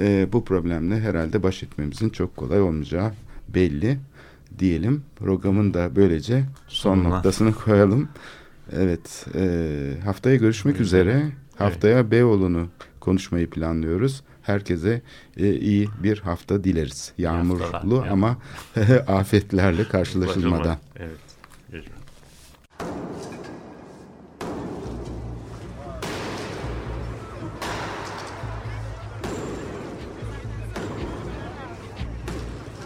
[0.00, 3.12] e, bu problemle herhalde baş etmemizin çok kolay olmayacağı
[3.48, 3.98] belli
[4.58, 5.02] diyelim.
[5.16, 7.08] Programın da böylece son Sonuna.
[7.08, 8.08] noktasını koyalım.
[8.72, 11.22] Evet, e, haftaya görüşmek üzere.
[11.58, 12.68] Haftaya Beyoğlu'nu
[13.00, 14.22] konuşmayı planlıyoruz.
[14.42, 15.02] Herkese
[15.36, 17.12] e, iyi bir hafta dileriz.
[17.18, 18.36] Yağmurlu haftalar, ama
[19.06, 20.78] afetlerle karşılaşılmadan.
[20.96, 21.18] Evet.
[21.72, 22.03] Görüşmek